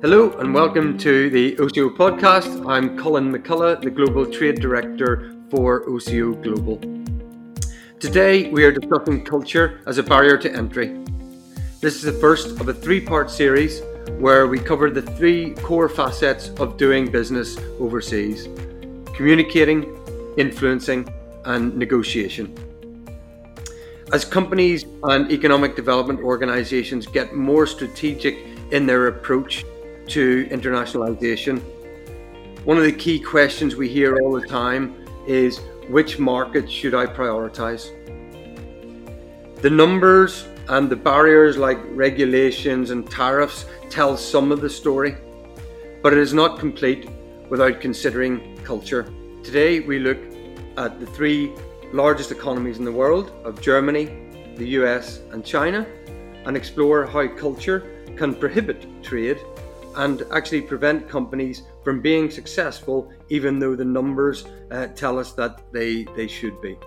Hello 0.00 0.30
and 0.38 0.54
welcome 0.54 0.96
to 0.98 1.28
the 1.28 1.56
OCO 1.56 1.90
podcast. 1.90 2.64
I'm 2.70 2.96
Colin 2.96 3.32
McCullough, 3.32 3.82
the 3.82 3.90
Global 3.90 4.24
Trade 4.26 4.60
Director 4.60 5.34
for 5.50 5.84
OCO 5.88 6.40
Global. 6.40 6.78
Today 7.98 8.48
we 8.48 8.62
are 8.62 8.70
discussing 8.70 9.24
culture 9.24 9.80
as 9.88 9.98
a 9.98 10.04
barrier 10.04 10.38
to 10.38 10.54
entry. 10.54 11.04
This 11.80 11.96
is 11.96 12.02
the 12.02 12.12
first 12.12 12.60
of 12.60 12.68
a 12.68 12.72
three 12.72 13.00
part 13.00 13.28
series 13.28 13.82
where 14.20 14.46
we 14.46 14.60
cover 14.60 14.88
the 14.88 15.02
three 15.02 15.54
core 15.54 15.88
facets 15.88 16.50
of 16.60 16.76
doing 16.76 17.10
business 17.10 17.58
overseas 17.80 18.46
communicating, 19.16 19.82
influencing, 20.36 21.12
and 21.44 21.76
negotiation. 21.76 22.54
As 24.12 24.24
companies 24.24 24.84
and 25.02 25.32
economic 25.32 25.74
development 25.74 26.20
organizations 26.20 27.04
get 27.08 27.34
more 27.34 27.66
strategic 27.66 28.46
in 28.70 28.86
their 28.86 29.08
approach 29.08 29.64
to 30.08 30.46
internationalization. 30.46 31.60
One 32.64 32.76
of 32.76 32.84
the 32.84 32.92
key 32.92 33.20
questions 33.20 33.76
we 33.76 33.88
hear 33.88 34.18
all 34.20 34.32
the 34.32 34.46
time 34.46 35.06
is 35.26 35.60
which 35.88 36.18
market 36.18 36.70
should 36.70 36.94
I 36.94 37.06
prioritize? 37.06 37.94
The 39.62 39.70
numbers 39.70 40.46
and 40.68 40.88
the 40.88 40.96
barriers 40.96 41.56
like 41.56 41.78
regulations 41.90 42.90
and 42.90 43.10
tariffs 43.10 43.66
tell 43.90 44.16
some 44.16 44.52
of 44.52 44.60
the 44.60 44.70
story, 44.70 45.16
but 46.02 46.12
it 46.12 46.18
is 46.18 46.34
not 46.34 46.58
complete 46.58 47.08
without 47.48 47.80
considering 47.80 48.58
culture. 48.64 49.12
Today 49.42 49.80
we 49.80 49.98
look 49.98 50.18
at 50.76 51.00
the 51.00 51.06
three 51.06 51.52
largest 51.92 52.30
economies 52.30 52.78
in 52.78 52.84
the 52.84 52.92
world 52.92 53.32
of 53.44 53.60
Germany, 53.60 54.06
the 54.56 54.66
US, 54.80 55.20
and 55.32 55.44
China 55.44 55.86
and 56.44 56.56
explore 56.56 57.06
how 57.06 57.26
culture 57.28 58.04
can 58.16 58.34
prohibit 58.34 58.86
trade 59.02 59.38
and 59.98 60.22
actually 60.30 60.62
prevent 60.62 61.08
companies 61.08 61.64
from 61.84 62.00
being 62.00 62.30
successful, 62.30 63.12
even 63.28 63.58
though 63.58 63.74
the 63.74 63.84
numbers 63.84 64.46
uh, 64.70 64.86
tell 64.88 65.18
us 65.18 65.32
that 65.32 65.60
they, 65.72 66.04
they 66.16 66.28
should 66.28 66.60
be. 66.62 66.78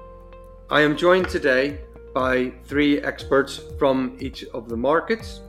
I 0.69 0.81
am 0.81 0.95
joined 0.95 1.27
today 1.27 1.79
by 2.13 2.51
three 2.63 3.01
experts 3.01 3.59
from 3.77 4.17
each 4.19 4.45
of 4.53 4.69
the 4.69 4.77
markets. 4.77 5.41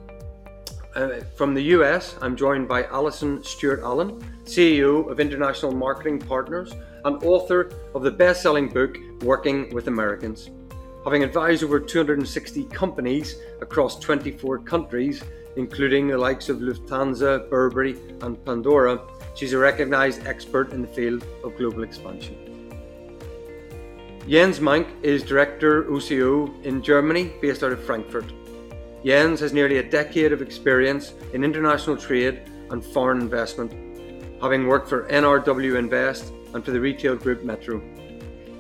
Uh, 0.97 1.21
from 1.37 1.55
the 1.55 1.63
US, 1.77 2.17
I'm 2.21 2.37
joined 2.37 2.69
by 2.69 2.85
Allyson 2.85 3.43
Stewart 3.45 3.81
Allen, 3.83 4.21
CEO 4.45 5.09
of 5.09 5.21
International 5.21 5.73
Marketing 5.73 6.19
Partners 6.19 6.75
and 7.05 7.23
author 7.23 7.71
of 7.95 8.03
the 8.03 8.11
best 8.11 8.43
selling 8.43 8.69
book, 8.69 8.97
Working 9.23 9.73
with 9.73 9.87
Americans. 9.87 10.51
Having 11.05 11.25
advised 11.25 11.65
over 11.65 11.81
260 11.81 12.65
companies 12.67 13.37
across 13.61 13.99
24 13.99 14.61
countries, 14.61 15.25
including 15.57 16.07
the 16.07 16.17
likes 16.17 16.49
of 16.49 16.59
Lufthansa, 16.59 17.51
Burberry, 17.51 17.97
and 18.21 18.43
Pandora, 18.45 19.01
she's 19.35 19.53
a 19.53 19.59
recognized 19.59 20.25
expert 20.29 20.73
in 20.73 20.81
the 20.81 20.87
field 20.87 21.27
of 21.43 21.57
global 21.57 21.83
expansion. 21.83 22.37
Jens 24.29 24.61
Mank 24.61 24.87
is 25.03 25.25
Director 25.25 25.93
OCO 25.93 26.63
in 26.63 26.81
Germany, 26.81 27.33
based 27.41 27.65
out 27.65 27.73
of 27.73 27.83
Frankfurt. 27.83 28.33
Jens 29.05 29.41
has 29.41 29.53
nearly 29.53 29.79
a 29.79 29.83
decade 29.83 30.33
of 30.33 30.41
experience 30.41 31.15
in 31.33 31.43
international 31.43 31.97
trade 31.97 32.43
and 32.71 32.85
foreign 32.85 33.21
investment, 33.21 33.73
having 34.41 34.69
worked 34.69 34.89
for 34.89 35.09
NRW 35.09 35.77
Invest 35.77 36.33
and 36.55 36.65
for 36.65 36.71
the 36.71 36.81
retail 36.81 37.17
group 37.17 37.43
Metro. 37.43 37.83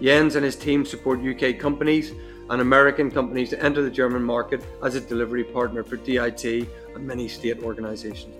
Jens 0.02 0.34
and 0.34 0.44
his 0.44 0.56
team 0.56 0.84
support 0.84 1.20
UK 1.20 1.60
companies 1.60 2.12
and 2.50 2.60
American 2.60 3.10
companies 3.10 3.50
to 3.50 3.62
enter 3.62 3.82
the 3.82 3.90
German 3.90 4.22
market 4.22 4.64
as 4.82 4.94
a 4.94 5.00
delivery 5.00 5.44
partner 5.44 5.82
for 5.82 5.96
DIT 5.96 6.44
and 6.44 7.06
many 7.06 7.28
state 7.28 7.62
organizations. 7.62 8.36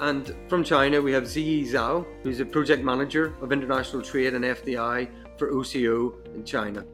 And 0.00 0.34
from 0.48 0.62
China, 0.62 1.00
we 1.00 1.12
have 1.12 1.24
Ziyi 1.24 1.66
Zhao, 1.66 2.04
who's 2.22 2.40
a 2.40 2.44
project 2.44 2.84
manager 2.84 3.34
of 3.40 3.50
international 3.50 4.02
trade 4.02 4.34
and 4.34 4.44
FDI 4.44 5.08
for 5.38 5.50
OCO 5.50 6.14
in 6.34 6.44
China. 6.44 6.84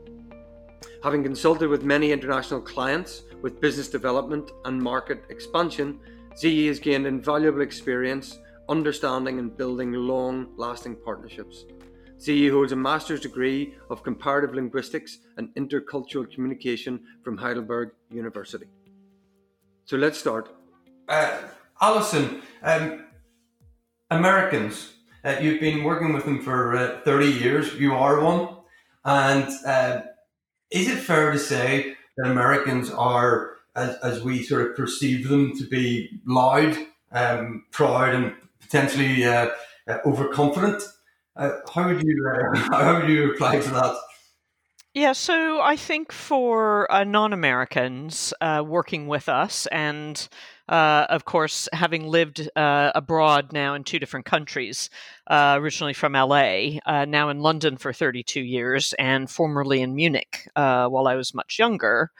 Having 1.02 1.24
consulted 1.24 1.68
with 1.68 1.82
many 1.82 2.12
international 2.12 2.60
clients 2.60 3.22
with 3.40 3.60
business 3.60 3.88
development 3.88 4.52
and 4.64 4.80
market 4.80 5.24
expansion, 5.30 5.98
Ziyi 6.40 6.68
has 6.68 6.78
gained 6.78 7.06
invaluable 7.06 7.60
experience 7.60 8.38
understanding 8.68 9.38
and 9.38 9.56
building 9.56 9.92
long 9.92 10.48
lasting 10.56 10.96
partnerships. 10.96 11.64
Ziyi 12.22 12.52
holds 12.52 12.70
a 12.70 12.76
master's 12.76 13.18
degree 13.20 13.74
of 13.90 14.04
comparative 14.04 14.54
linguistics 14.54 15.18
and 15.38 15.52
intercultural 15.56 16.32
communication 16.32 17.00
from 17.24 17.36
Heidelberg 17.36 17.90
University. 18.12 18.66
So 19.86 19.96
let's 19.96 20.18
start. 20.18 20.54
Uh, 21.08 21.38
Allyson, 21.80 22.42
um, 22.62 23.06
Americans, 24.08 24.92
uh, 25.24 25.34
you've 25.40 25.60
been 25.60 25.82
working 25.82 26.12
with 26.12 26.24
them 26.24 26.40
for 26.40 26.76
uh, 26.76 27.00
30 27.04 27.26
years. 27.26 27.74
You 27.74 27.94
are 27.94 28.20
one. 28.20 28.56
And 29.04 29.48
uh, 29.66 30.02
is 30.70 30.88
it 30.88 30.98
fair 30.98 31.32
to 31.32 31.38
say 31.40 31.96
that 32.16 32.30
Americans 32.30 32.88
are, 32.88 33.56
as, 33.74 33.96
as 33.96 34.22
we 34.22 34.44
sort 34.44 34.70
of 34.70 34.76
perceive 34.76 35.28
them, 35.28 35.56
to 35.58 35.66
be 35.66 36.20
loud, 36.24 36.76
um, 37.10 37.64
proud, 37.72 38.14
and 38.14 38.32
potentially 38.60 39.24
uh, 39.24 39.48
uh, 39.88 39.98
overconfident? 40.06 40.84
Uh, 41.34 41.50
how 41.72 41.88
would 41.88 42.02
you 42.02 42.28
uh, 42.28 42.56
how 42.72 43.00
would 43.00 43.08
you 43.08 43.30
reply 43.30 43.58
to 43.58 43.70
that? 43.70 43.96
Yeah, 44.94 45.12
so 45.12 45.62
I 45.62 45.76
think 45.76 46.12
for 46.12 46.90
uh, 46.92 47.04
non 47.04 47.32
Americans 47.32 48.34
uh, 48.42 48.62
working 48.66 49.06
with 49.06 49.26
us, 49.26 49.66
and 49.68 50.28
uh, 50.68 51.06
of 51.08 51.24
course, 51.24 51.66
having 51.72 52.06
lived 52.08 52.46
uh, 52.56 52.92
abroad 52.94 53.54
now 53.54 53.72
in 53.72 53.84
two 53.84 53.98
different 53.98 54.26
countries, 54.26 54.90
originally 55.30 55.94
from 55.94 56.12
LA, 56.12 56.78
now 57.06 57.30
in 57.30 57.40
London 57.40 57.78
for 57.78 57.94
32 57.94 58.42
years, 58.42 58.92
and 58.98 59.30
formerly 59.30 59.80
in 59.80 59.94
Munich 59.94 60.46
while 60.54 61.08
I 61.08 61.14
was 61.14 61.32
much 61.32 61.58
younger, 61.58 62.10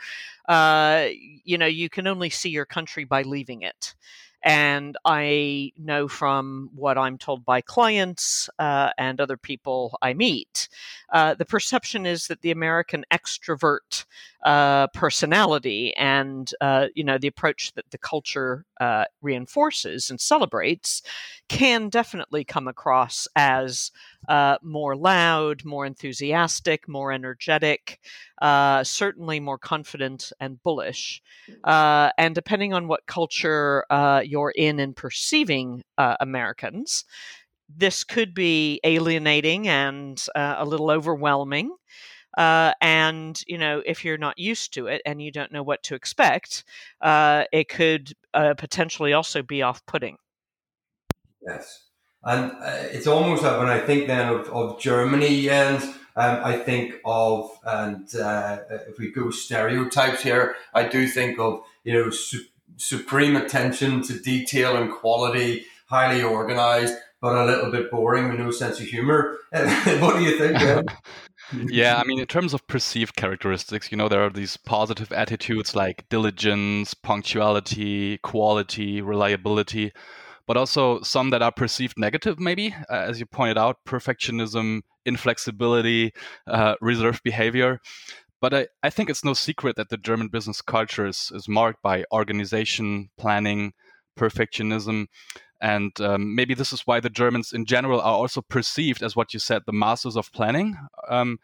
you 0.49 1.59
know, 1.59 1.67
you 1.67 1.91
can 1.91 2.07
only 2.07 2.31
see 2.31 2.49
your 2.49 2.67
country 2.67 3.05
by 3.05 3.21
leaving 3.21 3.61
it. 3.61 3.95
And 4.43 4.97
I 5.05 5.73
know 5.79 6.09
from 6.09 6.71
what 6.75 6.99
I'm 6.99 7.17
told 7.17 7.45
by 7.45 7.61
clients 7.61 8.51
uh, 8.59 8.91
and 8.99 9.21
other 9.21 9.37
people 9.37 9.97
I 10.03 10.15
meet, 10.15 10.69
uh, 11.13 11.35
the 11.35 11.45
perception 11.45 12.07
is 12.07 12.27
that 12.27 12.43
the 12.43 12.51
American 12.51 13.05
extrovert 13.13 14.05
uh, 14.45 14.89
personality 14.89 15.95
and 15.97 16.53
uh, 16.61 16.87
you 16.95 17.05
know 17.05 17.19
the 17.19 17.29
approach 17.29 17.73
that 17.75 17.91
the 17.91 17.99
culture 17.99 18.65
uh, 18.81 19.05
reinforces 19.21 20.11
and 20.11 20.21
celebrates 20.21 21.03
can 21.49 21.89
definitely 21.89 22.45
come 22.45 22.67
across 22.67 23.29
as 23.37 23.91
uh, 24.29 24.57
more 24.63 24.97
loud, 24.97 25.65
more 25.65 25.85
enthusiastic, 25.85 26.89
more 26.89 27.13
energetic, 27.13 28.01
uh, 28.41 28.83
certainly 28.85 29.41
more 29.41 29.59
confident 29.59 30.33
and 30.41 30.63
bullish. 30.63 31.23
Uh, 31.65 32.11
and 32.19 32.35
depending 32.35 32.73
on 32.73 32.89
what 32.89 33.07
culture 33.07 33.85
uh, 33.91 34.23
you're 34.25 34.53
in 34.57 34.81
and 34.81 34.97
perceiving 34.97 35.83
uh, 35.99 36.17
Americans, 36.21 37.05
this 37.69 38.05
could 38.05 38.35
be 38.35 38.81
alienating 38.85 39.69
and 39.69 40.25
uh, 40.35 40.57
a 40.59 40.65
little 40.65 40.91
overwhelming. 40.91 41.75
Uh, 42.37 42.73
and 42.81 43.43
you 43.47 43.59
know 43.59 43.83
if 43.85 44.05
you're 44.05 44.19
not 44.19 44.39
used 44.39 44.73
to 44.73 44.87
it 44.87 45.03
and 45.05 45.21
you 45.21 45.31
don't 45.31 45.53
know 45.53 45.63
what 45.63 45.83
to 45.83 45.95
expect 45.95 46.65
uh, 47.01 47.45
it 47.53 47.69
could 47.69 48.13
uh, 48.35 48.55
potentially 48.55 49.13
also 49.13 49.43
be 49.43 49.63
off-putting 49.63 50.17
yes 51.47 51.83
and 52.25 52.53
uh, 52.53 52.77
it's 52.93 53.07
almost 53.07 53.43
like 53.43 53.59
when 53.59 53.69
I 53.69 53.81
think 53.81 54.07
then 54.07 54.29
of, 54.29 54.49
of 54.51 54.81
Germany, 54.81 55.51
and 55.51 55.83
um, 55.83 56.41
I 56.45 56.57
think 56.57 56.95
of, 57.05 57.51
and 57.65 58.15
uh, 58.15 58.61
if 58.89 58.99
we 58.99 59.11
go 59.11 59.31
stereotypes 59.31 60.23
here, 60.23 60.55
I 60.73 60.87
do 60.87 61.09
think 61.09 61.39
of, 61.39 61.65
you 61.85 61.95
know, 61.95 62.11
su- 62.11 62.45
supreme 62.77 63.37
attention 63.37 64.03
to 64.03 64.21
detail 64.21 64.77
and 64.77 64.93
quality, 64.93 65.67
highly 65.87 66.23
organized, 66.23 66.95
but 67.21 67.35
a 67.35 67.45
little 67.45 67.71
bit 67.71 67.91
boring 67.91 68.29
with 68.29 68.39
no 68.39 68.51
sense 68.51 68.79
of 68.79 68.87
humor. 68.87 69.39
what 69.51 70.17
do 70.17 70.23
you 70.23 70.39
think? 70.39 70.89
yeah, 71.53 71.97
I 71.97 72.05
mean, 72.07 72.19
in 72.19 72.27
terms 72.27 72.55
of 72.55 72.67
perceived 72.67 73.17
characteristics, 73.17 73.91
you 73.91 73.97
know, 73.97 74.09
there 74.09 74.25
are 74.25 74.31
these 74.31 74.57
positive 74.57 75.13
attitudes 75.13 75.75
like 75.75 76.09
diligence, 76.09 76.95
punctuality, 76.95 78.19
quality, 78.19 79.01
reliability 79.01 79.93
but 80.47 80.57
also 80.57 81.01
some 81.03 81.31
that 81.31 81.43
are 81.43 81.53
perceived 81.53 81.99
negative, 81.99 82.39
maybe, 82.39 82.75
uh, 82.91 82.95
as 82.95 83.21
you 83.21 83.27
pointed 83.27 83.59
out, 83.59 83.77
perfectionism, 83.87 84.83
inflexibility, 85.05 86.13
uh, 86.47 86.75
reserved 86.81 87.23
behavior. 87.23 87.79
But 88.41 88.55
I, 88.55 88.67
I 88.83 88.91
think 88.91 89.09
it's 89.09 89.25
no 89.25 89.35
secret 89.35 89.77
that 89.77 89.89
the 89.89 89.97
German 89.97 90.29
business 90.29 90.61
culture 90.61 91.07
is, 91.07 91.31
is 91.33 91.49
marked 91.49 91.81
by 91.83 92.05
organization, 92.13 93.11
planning, 93.17 93.73
perfectionism. 94.19 95.07
And 95.63 95.99
um, 96.01 96.35
maybe 96.35 96.55
this 96.55 96.73
is 96.73 96.83
why 96.87 96.99
the 96.99 97.09
Germans 97.09 97.53
in 97.53 97.65
general 97.65 98.01
are 98.01 98.15
also 98.15 98.43
perceived 98.43 99.03
as 99.03 99.15
what 99.15 99.33
you 99.33 99.39
said, 99.39 99.63
the 99.65 99.73
masters 99.73 100.17
of 100.17 100.33
planning. 100.33 100.77
Um, 101.09 101.39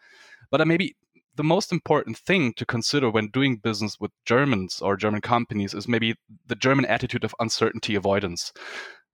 but 0.51 0.59
uh, 0.59 0.65
maybe 0.65 0.97
the 1.35 1.43
most 1.43 1.71
important 1.71 2.17
thing 2.17 2.51
to 2.57 2.65
consider 2.65 3.09
when 3.09 3.29
doing 3.29 3.55
business 3.55 3.97
with 3.97 4.11
Germans 4.25 4.81
or 4.81 4.97
German 4.97 5.21
companies 5.21 5.73
is 5.73 5.87
maybe 5.87 6.15
the 6.47 6.55
German 6.55 6.83
attitude 6.83 7.23
of 7.23 7.33
uncertainty 7.39 7.95
avoidance. 7.95 8.51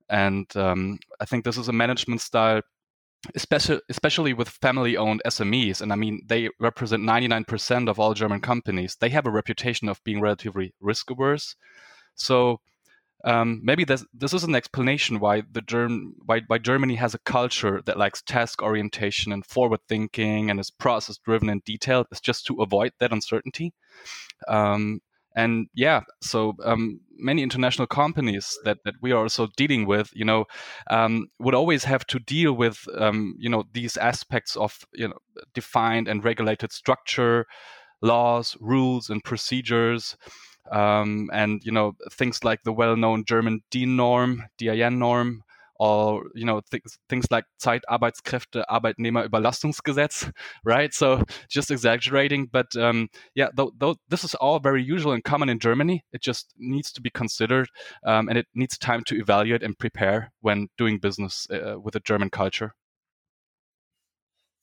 And 0.09 0.47
um, 0.57 0.97
I 1.21 1.25
think 1.25 1.45
this 1.45 1.57
is 1.57 1.69
a 1.69 1.73
management 1.73 2.21
style 2.21 2.61
especially 3.33 3.79
especially 3.89 4.33
with 4.33 4.47
family 4.49 4.95
owned 4.95 5.21
SMEs 5.25 5.81
and 5.81 5.91
I 5.91 5.95
mean 5.95 6.21
they 6.27 6.49
represent 6.59 7.01
99% 7.01 7.89
of 7.89 7.99
all 7.99 8.13
German 8.13 8.39
companies 8.39 8.97
they 8.99 9.09
have 9.09 9.25
a 9.25 9.31
reputation 9.31 9.89
of 9.89 10.03
being 10.03 10.21
relatively 10.21 10.75
risk 10.79 11.09
averse 11.09 11.55
so 12.13 12.59
um, 13.25 13.59
maybe 13.63 13.83
this 13.83 14.05
this 14.13 14.33
is 14.33 14.43
an 14.43 14.55
explanation 14.55 15.19
why 15.19 15.43
the 15.51 15.61
Germ 15.61 16.13
why, 16.25 16.41
why 16.47 16.59
Germany 16.59 16.95
has 16.95 17.15
a 17.15 17.19
culture 17.19 17.81
that 17.85 17.97
likes 17.97 18.21
task 18.21 18.61
orientation 18.61 19.31
and 19.31 19.45
forward 19.45 19.79
thinking 19.89 20.49
and 20.49 20.59
is 20.59 20.69
process 20.69 21.17
driven 21.17 21.49
and 21.49 21.63
detailed. 21.63 22.05
Is 22.11 22.21
just 22.21 22.45
to 22.47 22.61
avoid 22.61 22.91
that 22.99 23.11
uncertainty. 23.11 23.73
Um, 24.47 25.01
and 25.35 25.67
yeah 25.73 26.01
so 26.21 26.53
um, 26.63 27.01
many 27.17 27.43
international 27.43 27.87
companies 27.87 28.57
that, 28.63 28.77
that 28.85 28.95
we 29.01 29.11
are 29.11 29.23
also 29.23 29.47
dealing 29.57 29.85
with 29.85 30.09
you 30.13 30.25
know 30.25 30.45
um, 30.89 31.27
would 31.39 31.53
always 31.53 31.83
have 31.83 32.05
to 32.07 32.19
deal 32.19 32.53
with 32.53 32.87
um, 32.97 33.35
you 33.37 33.49
know 33.49 33.63
these 33.73 33.97
aspects 33.97 34.55
of 34.55 34.79
you 34.93 35.07
know 35.07 35.17
defined 35.53 36.07
and 36.07 36.23
regulated 36.23 36.71
structure 36.71 37.45
laws 38.01 38.55
rules 38.59 39.09
and 39.09 39.23
procedures 39.23 40.15
um, 40.71 41.29
and 41.33 41.61
you 41.63 41.71
know 41.71 41.93
things 42.11 42.43
like 42.43 42.63
the 42.63 42.73
well-known 42.73 43.23
german 43.25 43.61
din 43.71 43.95
norm 43.95 44.43
din 44.57 44.99
norm 44.99 45.43
or 45.77 46.23
you 46.33 46.45
know 46.45 46.61
th- 46.71 46.83
things 47.09 47.25
like 47.29 47.45
Zeitarbeitskräfte 47.61 48.63
Arbeitnehmerüberlassungsgesetz, 48.69 50.31
right? 50.63 50.93
So 50.93 51.23
just 51.49 51.71
exaggerating, 51.71 52.47
but 52.51 52.75
um, 52.75 53.09
yeah, 53.35 53.49
th- 53.55 53.71
th- 53.79 53.97
this 54.07 54.23
is 54.23 54.35
all 54.35 54.59
very 54.59 54.83
usual 54.83 55.13
and 55.13 55.23
common 55.23 55.49
in 55.49 55.59
Germany. 55.59 56.03
It 56.13 56.21
just 56.21 56.53
needs 56.57 56.91
to 56.93 57.01
be 57.01 57.09
considered, 57.09 57.67
um, 58.05 58.29
and 58.29 58.37
it 58.37 58.47
needs 58.53 58.77
time 58.77 59.03
to 59.05 59.15
evaluate 59.15 59.63
and 59.63 59.77
prepare 59.77 60.31
when 60.41 60.69
doing 60.77 60.99
business 60.99 61.47
uh, 61.51 61.75
with 61.79 61.95
a 61.95 61.99
German 61.99 62.29
culture. 62.29 62.73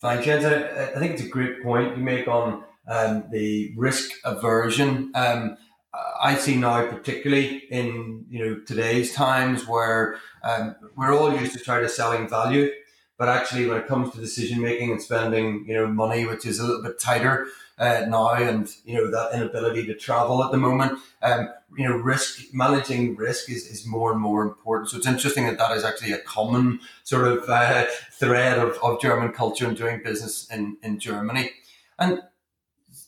Thanks, 0.01 0.25
Jens. 0.25 0.45
I, 0.45 0.93
I 0.97 0.99
think 0.99 1.13
it's 1.13 1.23
a 1.23 1.29
great 1.29 1.63
point 1.63 1.97
you 1.97 2.03
make 2.03 2.27
on 2.27 2.65
um, 2.89 3.25
the 3.31 3.73
risk 3.77 4.11
aversion. 4.25 5.13
Um, 5.15 5.57
I 5.95 6.37
see 6.37 6.57
now, 6.57 6.87
particularly 6.87 7.65
in 7.71 8.25
you 8.31 8.45
know 8.45 8.61
today's 8.61 9.13
times, 9.13 9.67
where 9.67 10.17
um, 10.43 10.75
we're 10.97 11.15
all 11.15 11.35
used 11.35 11.53
to 11.53 11.59
trying 11.59 11.83
to 11.83 11.89
selling 11.89 12.29
value, 12.29 12.71
but 13.19 13.29
actually, 13.29 13.67
when 13.67 13.77
it 13.77 13.87
comes 13.87 14.13
to 14.13 14.21
decision 14.21 14.63
making 14.63 14.91
and 14.91 15.03
spending, 15.03 15.65
you 15.67 15.75
know, 15.75 15.87
money, 15.87 16.25
which 16.25 16.47
is 16.47 16.59
a 16.59 16.65
little 16.65 16.83
bit 16.83 16.99
tighter 16.99 17.47
uh, 17.79 18.07
now, 18.09 18.33
and 18.33 18.71
you 18.85 18.95
know 18.95 19.11
that 19.11 19.35
inability 19.35 19.85
to 19.87 19.95
travel 19.95 20.43
at 20.43 20.51
the 20.51 20.57
moment, 20.57 20.99
um, 21.23 21.51
you 21.77 21.87
know, 21.87 21.97
risk 21.97 22.55
managing 22.55 23.15
risk 23.17 23.51
is, 23.51 23.67
is 23.67 23.87
more 23.87 24.13
and 24.13 24.21
more 24.21 24.43
important. 24.43 24.91
So 24.91 24.97
it's 24.97 25.07
interesting 25.07 25.45
that 25.47 25.59
that 25.59 25.77
is 25.77 25.85
actually 25.85 26.13
a 26.13 26.21
common 26.21 26.81
sort 27.05 27.29
of 27.29 27.49
uh, 27.49 27.85
thread 28.13 28.59
of, 28.59 28.79
of 28.83 29.01
German 29.01 29.33
culture 29.33 29.67
and 29.67 29.77
doing 29.77 30.03
business 30.03 30.49
in 30.51 30.79
in 30.83 30.99
Germany, 30.99 31.51
and 31.99 32.23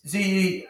the 0.04 0.68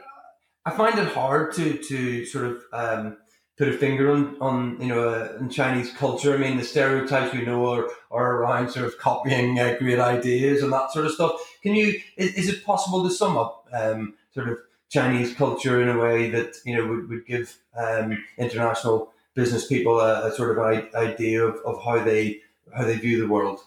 I 0.66 0.70
find 0.70 0.98
it 0.98 1.08
hard 1.08 1.52
to 1.54 1.78
to 1.78 2.24
sort 2.24 2.46
of 2.46 2.62
um, 2.72 3.18
put 3.56 3.68
a 3.68 3.72
finger 3.72 4.10
on 4.10 4.36
on 4.40 4.80
you 4.80 4.88
know 4.88 5.08
uh, 5.08 5.36
in 5.38 5.50
Chinese 5.50 5.92
culture. 5.92 6.34
I 6.34 6.38
mean, 6.38 6.56
the 6.56 6.64
stereotypes 6.64 7.34
we 7.34 7.44
know 7.44 7.66
are, 7.72 7.88
are 8.10 8.36
around 8.36 8.70
sort 8.70 8.86
of 8.86 8.98
copying 8.98 9.58
uh, 9.58 9.76
great 9.78 10.00
ideas 10.00 10.62
and 10.62 10.72
that 10.72 10.92
sort 10.92 11.06
of 11.06 11.12
stuff. 11.12 11.32
Can 11.62 11.74
you 11.74 12.00
is, 12.16 12.34
is 12.34 12.48
it 12.48 12.64
possible 12.64 13.02
to 13.04 13.10
sum 13.10 13.36
up 13.36 13.66
um, 13.72 14.14
sort 14.32 14.48
of 14.48 14.58
Chinese 14.88 15.34
culture 15.34 15.82
in 15.82 15.88
a 15.88 15.98
way 15.98 16.30
that 16.30 16.56
you 16.64 16.76
know 16.76 16.86
would, 16.86 17.08
would 17.08 17.26
give 17.26 17.58
um, 17.76 18.24
international 18.38 19.12
business 19.34 19.66
people 19.66 20.00
a, 20.00 20.28
a 20.28 20.32
sort 20.32 20.56
of 20.56 20.94
idea 20.94 21.44
of, 21.44 21.56
of 21.66 21.82
how 21.84 22.02
they 22.02 22.40
how 22.74 22.84
they 22.84 22.96
view 22.96 23.20
the 23.20 23.28
world? 23.28 23.60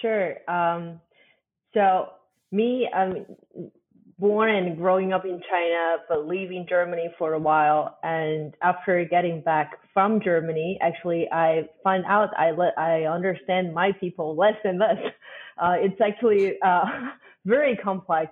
Sure. 0.00 0.36
Um, 0.48 1.00
so 1.74 2.10
me, 2.52 2.88
um, 2.94 3.26
born 4.18 4.54
and 4.54 4.76
growing 4.78 5.12
up 5.12 5.24
in 5.24 5.40
China, 5.50 5.96
but 6.08 6.26
leaving 6.26 6.66
Germany 6.68 7.10
for 7.18 7.34
a 7.34 7.38
while. 7.38 7.98
And 8.02 8.54
after 8.62 9.04
getting 9.04 9.42
back 9.42 9.78
from 9.92 10.20
Germany, 10.22 10.78
actually, 10.80 11.28
I 11.30 11.68
find 11.84 12.04
out 12.06 12.30
I 12.36 12.52
let 12.52 12.78
I 12.78 13.04
understand 13.04 13.74
my 13.74 13.92
people 13.92 14.36
less 14.36 14.56
and 14.64 14.78
less. 14.78 14.98
Uh, 15.58 15.72
it's 15.80 15.98
actually 16.02 16.52
uh, 16.62 16.84
very 17.46 17.78
complex 17.78 18.30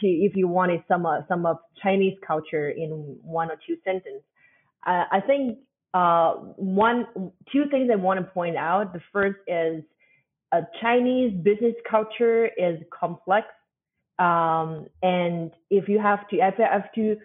to 0.00 0.06
if 0.08 0.34
you 0.34 0.48
wanted 0.48 0.82
some 0.88 1.06
uh, 1.06 1.20
some 1.28 1.46
of 1.46 1.58
Chinese 1.80 2.18
culture 2.26 2.70
in 2.70 3.16
one 3.22 3.52
or 3.52 3.56
two 3.64 3.76
sentences. 3.84 4.20
Uh, 4.84 5.04
I 5.12 5.20
think 5.24 5.58
uh, 5.94 6.32
one 6.56 7.06
two 7.52 7.66
things 7.70 7.88
I 7.92 7.94
want 7.94 8.18
to 8.18 8.26
point 8.32 8.56
out. 8.56 8.92
The 8.92 9.00
first 9.12 9.36
is 9.46 9.84
a 10.52 10.62
Chinese 10.80 11.32
business 11.40 11.74
culture 11.88 12.46
is 12.46 12.80
complex 12.90 13.46
um, 14.18 14.86
and 15.02 15.50
if 15.70 15.88
you 15.88 15.98
have 15.98 16.28
to, 16.28 16.36
if 16.36 16.54
I 16.58 16.72
have 16.72 16.92
to 16.94 17.16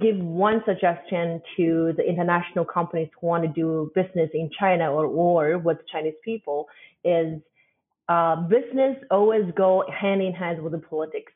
give 0.00 0.16
one 0.16 0.62
suggestion 0.66 1.42
to 1.56 1.92
the 1.96 2.02
international 2.02 2.64
companies 2.64 3.08
who 3.20 3.26
want 3.26 3.44
to 3.44 3.48
do 3.48 3.90
business 3.94 4.30
in 4.32 4.50
China 4.58 4.92
or, 4.92 5.06
or 5.06 5.58
with 5.58 5.78
Chinese 5.90 6.14
people 6.24 6.68
is 7.04 7.40
uh, 8.08 8.36
business 8.48 8.96
always 9.10 9.44
go 9.56 9.84
hand 9.90 10.22
in 10.22 10.32
hand 10.32 10.62
with 10.62 10.72
the 10.72 10.78
politics. 10.78 11.32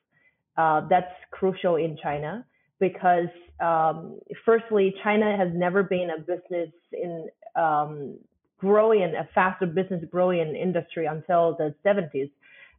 Uh, 0.57 0.87
that's 0.89 1.13
crucial 1.31 1.77
in 1.77 1.97
China 2.03 2.45
because 2.81 3.29
um, 3.61 4.19
firstly, 4.45 4.95
China 5.03 5.37
has 5.37 5.49
never 5.53 5.83
been 5.83 6.11
a 6.17 6.21
business 6.21 6.71
in 6.93 7.29
um, 7.57 8.15
growing 8.59 9.15
a 9.15 9.29
faster 9.35 9.67
business 9.67 10.05
growing 10.11 10.55
industry 10.55 11.07
until 11.07 11.57
the 11.57 11.75
70s 11.85 12.31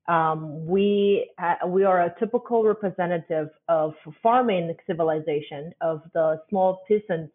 um, 0.07 0.66
we 0.66 1.30
uh, 1.42 1.68
we 1.68 1.84
are 1.84 2.01
a 2.01 2.16
typical 2.19 2.63
representative 2.63 3.50
of 3.68 3.94
farming 4.24 4.75
civilization 4.88 5.74
of 5.81 6.01
the 6.13 6.42
small 6.50 6.81
peasant 6.88 7.31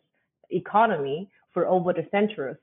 economy 0.50 1.31
for 1.52 1.66
over 1.66 1.93
the 1.93 2.06
centuries. 2.11 2.56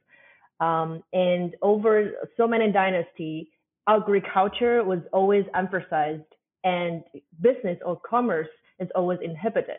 Um, 0.59 1.01
and 1.13 1.56
over 1.62 2.12
so 2.38 2.48
many 2.48 2.71
dynasties, 2.71 3.48
agriculture 3.88 4.83
was 4.83 5.00
always 5.12 5.45
emphasized 5.56 6.24
and 6.63 7.03
business 7.42 7.80
or 7.83 8.00
commerce 8.07 8.50
is 8.80 8.89
always 8.95 9.19
inhibited. 9.24 9.77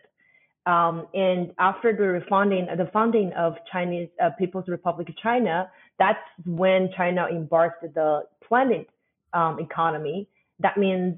Um, 0.67 1.07
and 1.13 1.53
after 1.59 1.93
the 1.93 2.25
founding, 2.29 2.67
the 2.67 2.89
founding 2.93 3.33
of 3.33 3.55
Chinese 3.71 4.09
uh, 4.23 4.31
People's 4.39 4.69
Republic 4.69 5.09
of 5.09 5.17
China, 5.17 5.71
that's 5.99 6.19
when 6.47 6.91
China 6.97 7.27
embarked 7.27 7.83
the 7.95 8.23
planned 8.47 8.87
um, 9.35 9.59
economy. 9.59 10.29
That 10.61 10.79
means 10.79 11.17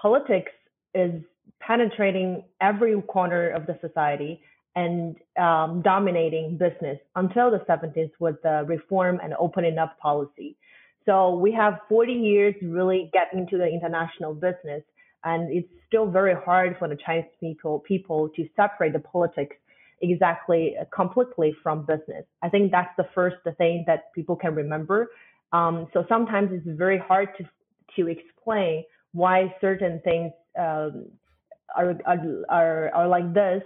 politics 0.00 0.52
is 0.94 1.22
penetrating 1.60 2.44
every 2.60 3.00
corner 3.02 3.50
of 3.50 3.66
the 3.66 3.78
society 3.80 4.40
and 4.74 5.16
um, 5.38 5.80
dominating 5.82 6.58
business 6.58 6.98
until 7.16 7.50
the 7.50 7.60
70s 7.68 8.10
with 8.20 8.36
the 8.42 8.64
reform 8.66 9.20
and 9.22 9.32
opening 9.38 9.78
up 9.78 9.98
policy. 9.98 10.56
So 11.06 11.36
we 11.36 11.52
have 11.52 11.78
40 11.88 12.12
years 12.12 12.54
really 12.60 13.10
get 13.12 13.28
into 13.32 13.56
the 13.56 13.66
international 13.66 14.34
business, 14.34 14.82
and 15.24 15.50
it's 15.50 15.68
still 15.86 16.06
very 16.06 16.34
hard 16.34 16.76
for 16.78 16.88
the 16.88 16.96
Chinese 16.96 17.30
people 17.40 17.78
people 17.80 18.28
to 18.36 18.48
separate 18.56 18.92
the 18.92 18.98
politics 18.98 19.56
exactly 20.02 20.74
uh, 20.78 20.84
completely 20.94 21.56
from 21.62 21.86
business. 21.86 22.24
I 22.42 22.48
think 22.48 22.70
that's 22.70 22.94
the 22.98 23.08
first 23.14 23.36
thing 23.56 23.84
that 23.86 24.12
people 24.14 24.36
can 24.36 24.54
remember. 24.54 25.08
Um, 25.52 25.86
so 25.92 26.04
sometimes 26.08 26.50
it's 26.52 26.78
very 26.78 26.98
hard 26.98 27.28
to 27.38 27.44
to 27.96 28.08
explain 28.08 28.84
why 29.12 29.54
certain 29.60 30.00
things 30.04 30.32
um, 30.58 31.06
are, 31.74 31.94
are, 32.50 32.90
are 32.94 33.08
like 33.08 33.32
this, 33.32 33.62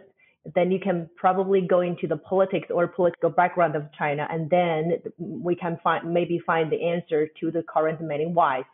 then 0.55 0.71
you 0.71 0.79
can 0.79 1.09
probably 1.17 1.61
go 1.61 1.81
into 1.81 2.07
the 2.07 2.17
politics 2.17 2.69
or 2.71 2.87
political 2.87 3.31
background 3.31 3.77
of 3.77 3.85
China, 3.99 4.27
and 4.31 4.49
then 4.49 4.93
we 5.19 5.55
can 5.55 5.79
find 5.83 6.13
maybe 6.13 6.41
find 6.47 6.73
the 6.73 6.83
answer 6.83 7.29
to 7.41 7.51
the 7.51 7.63
current 7.63 8.01
many 8.01 8.27
whys. 8.27 8.65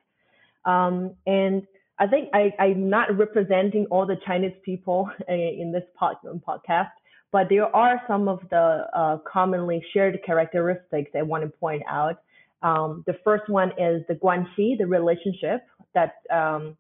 Um, 0.64 1.14
and 1.26 1.66
I 1.98 2.06
think 2.06 2.28
I, 2.34 2.52
I'm 2.58 2.88
not 2.88 3.16
representing 3.16 3.86
all 3.90 4.06
the 4.06 4.16
Chinese 4.26 4.54
people 4.64 5.10
in 5.28 5.72
this 5.72 5.84
pod, 5.98 6.16
podcast, 6.46 6.90
but 7.32 7.48
there 7.48 7.75
are 7.75 8.00
some 8.06 8.28
of 8.28 8.40
the 8.50 8.86
uh, 8.94 9.18
commonly 9.30 9.84
shared 9.92 10.18
characteristics 10.25 11.10
I 11.16 11.22
want 11.22 11.42
to 11.44 11.50
point 11.50 11.82
out. 11.88 12.18
Um, 12.62 13.04
the 13.06 13.14
first 13.25 13.48
one 13.48 13.70
is 13.78 14.02
the 14.08 14.14
guanxi, 14.14 14.76
the 14.78 14.86
relationship 14.86 15.66
that 15.94 16.14
um, 16.32 16.76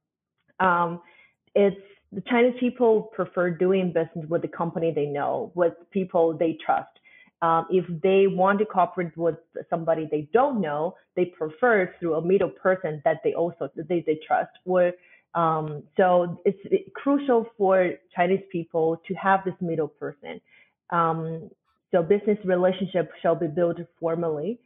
um, 0.60 1.00
it's 1.54 1.76
the 2.12 2.22
Chinese 2.22 2.54
people 2.58 3.02
prefer 3.14 3.50
doing 3.50 3.88
business 3.92 4.26
with 4.28 4.42
the 4.42 4.48
company 4.48 4.92
they 4.94 5.06
know, 5.06 5.52
with 5.54 5.74
people 5.90 6.36
they 6.36 6.56
trust. 6.64 6.88
Um, 7.42 7.66
if 7.70 7.84
they 8.02 8.26
want 8.26 8.58
to 8.60 8.64
cooperate 8.64 9.16
with 9.16 9.36
somebody 9.68 10.08
they 10.10 10.28
don't 10.32 10.60
know, 10.60 10.94
they 11.16 11.26
prefer 11.26 11.94
through 11.98 12.14
a 12.14 12.22
middle 12.24 12.48
person 12.48 13.02
that 13.04 13.18
they 13.22 13.34
also 13.34 13.68
they, 13.76 14.02
they 14.06 14.18
trust. 14.26 14.52
Or 14.64 14.92
um, 15.34 15.82
so 15.98 16.40
it's 16.46 16.58
crucial 16.94 17.46
for 17.58 17.92
Chinese 18.14 18.44
people 18.50 19.02
to 19.06 19.14
have 19.14 19.40
this 19.44 19.54
middle 19.60 19.88
person. 19.88 20.40
Um, 20.90 21.50
so 21.90 22.02
business 22.02 22.38
relationship 22.44 23.10
shall 23.20 23.34
be 23.34 23.46
built 23.46 23.76
formally 24.00 24.58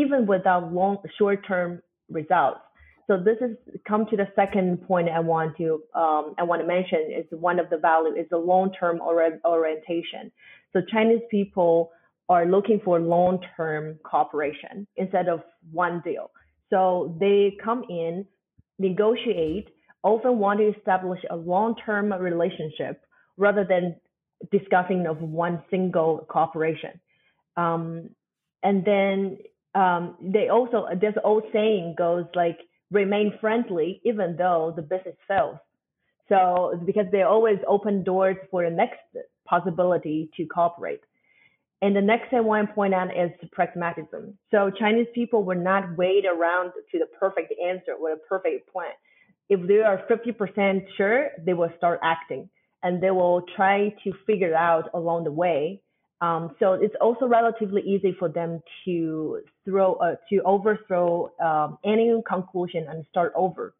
even 0.00 0.26
without 0.26 0.72
long 0.72 0.98
short-term 1.18 1.82
results. 2.08 2.60
So 3.06 3.16
this 3.16 3.38
is 3.40 3.56
come 3.88 4.06
to 4.10 4.16
the 4.16 4.28
second 4.36 4.86
point 4.86 5.08
I 5.08 5.20
want 5.20 5.56
to 5.56 5.82
um, 5.94 6.34
I 6.38 6.44
want 6.44 6.60
to 6.62 6.66
mention 6.66 7.00
is 7.18 7.26
one 7.48 7.58
of 7.58 7.68
the 7.68 7.76
value 7.76 8.14
is 8.14 8.26
the 8.30 8.38
long-term 8.52 9.00
orientation. 9.00 10.30
So 10.72 10.80
Chinese 10.92 11.26
people 11.30 11.90
are 12.28 12.46
looking 12.46 12.80
for 12.84 13.00
long-term 13.00 13.98
cooperation 14.04 14.86
instead 14.96 15.26
of 15.28 15.40
one 15.72 16.00
deal. 16.04 16.30
So 16.72 17.16
they 17.18 17.56
come 17.64 17.82
in, 17.88 18.24
negotiate, 18.78 19.68
often 20.04 20.38
want 20.38 20.60
to 20.60 20.68
establish 20.78 21.20
a 21.28 21.36
long-term 21.36 22.12
relationship 22.12 23.02
rather 23.36 23.64
than 23.68 23.96
discussing 24.52 25.06
of 25.06 25.20
one 25.20 25.64
single 25.68 26.24
cooperation. 26.30 27.00
Um, 27.56 28.10
and 28.62 28.84
then 28.84 29.38
um, 29.74 30.16
they 30.20 30.48
also 30.48 30.86
this 31.00 31.14
old 31.24 31.44
saying 31.52 31.94
goes 31.96 32.24
like 32.34 32.58
remain 32.90 33.32
friendly 33.40 34.00
even 34.04 34.36
though 34.36 34.72
the 34.74 34.82
business 34.82 35.16
fails. 35.28 35.58
So 36.28 36.80
because 36.84 37.06
they 37.12 37.22
always 37.22 37.58
open 37.66 38.04
doors 38.04 38.36
for 38.50 38.64
the 38.64 38.70
next 38.70 39.00
possibility 39.46 40.30
to 40.36 40.46
cooperate. 40.46 41.00
And 41.82 41.96
the 41.96 42.02
next 42.02 42.30
thing 42.30 42.38
I 42.38 42.42
want 42.42 42.68
to 42.68 42.74
point 42.74 42.94
out 42.94 43.08
is 43.16 43.30
pragmatism. 43.52 44.36
So 44.50 44.70
Chinese 44.70 45.06
people 45.14 45.44
will 45.44 45.58
not 45.58 45.96
wait 45.96 46.24
around 46.26 46.72
to 46.92 46.98
the 46.98 47.06
perfect 47.18 47.54
answer 47.64 47.92
or 48.00 48.12
a 48.12 48.16
perfect 48.16 48.70
plan. 48.70 48.92
If 49.48 49.66
they 49.66 49.80
are 49.80 50.02
50% 50.08 50.82
sure, 50.96 51.30
they 51.44 51.54
will 51.54 51.72
start 51.78 52.00
acting 52.02 52.50
and 52.82 53.02
they 53.02 53.10
will 53.10 53.42
try 53.56 53.94
to 54.04 54.12
figure 54.26 54.50
it 54.50 54.54
out 54.54 54.90
along 54.94 55.24
the 55.24 55.32
way. 55.32 55.80
Um, 56.20 56.54
so 56.58 56.74
it's 56.74 56.94
also 57.00 57.26
relatively 57.26 57.82
easy 57.82 58.14
for 58.18 58.28
them 58.28 58.60
to 58.84 59.40
throw 59.64 59.94
uh, 59.94 60.16
to 60.28 60.40
overthrow 60.44 61.30
um, 61.42 61.78
any 61.84 62.12
conclusion 62.28 62.86
and 62.88 63.06
start 63.10 63.32
over. 63.34 63.74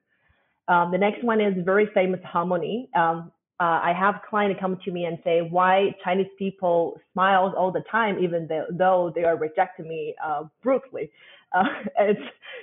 Um, 0.69 0.91
the 0.93 0.99
next 0.99 1.25
one 1.25 1.41
is 1.41 1.55
very 1.65 1.89
famous 1.93 2.21
harmony. 2.25 2.89
Um, 2.95 3.33
uh, 3.59 3.79
I 3.85 3.93
have 3.93 4.23
clients 4.29 4.59
come 4.59 4.79
to 4.85 4.91
me 4.91 5.05
and 5.05 5.19
say 5.23 5.43
why 5.43 5.95
Chinese 6.03 6.29
people 6.39 6.99
smiles 7.13 7.53
all 7.59 7.71
the 7.71 7.85
time, 7.91 8.19
even 8.19 8.47
though, 8.49 8.65
though 8.71 9.13
they 9.15 9.25
are 9.25 9.37
rejecting 9.37 9.87
me 9.89 10.15
uh, 10.25 10.45
brutally. 10.63 11.11
Uh, 11.53 11.65
it's, 11.99 12.21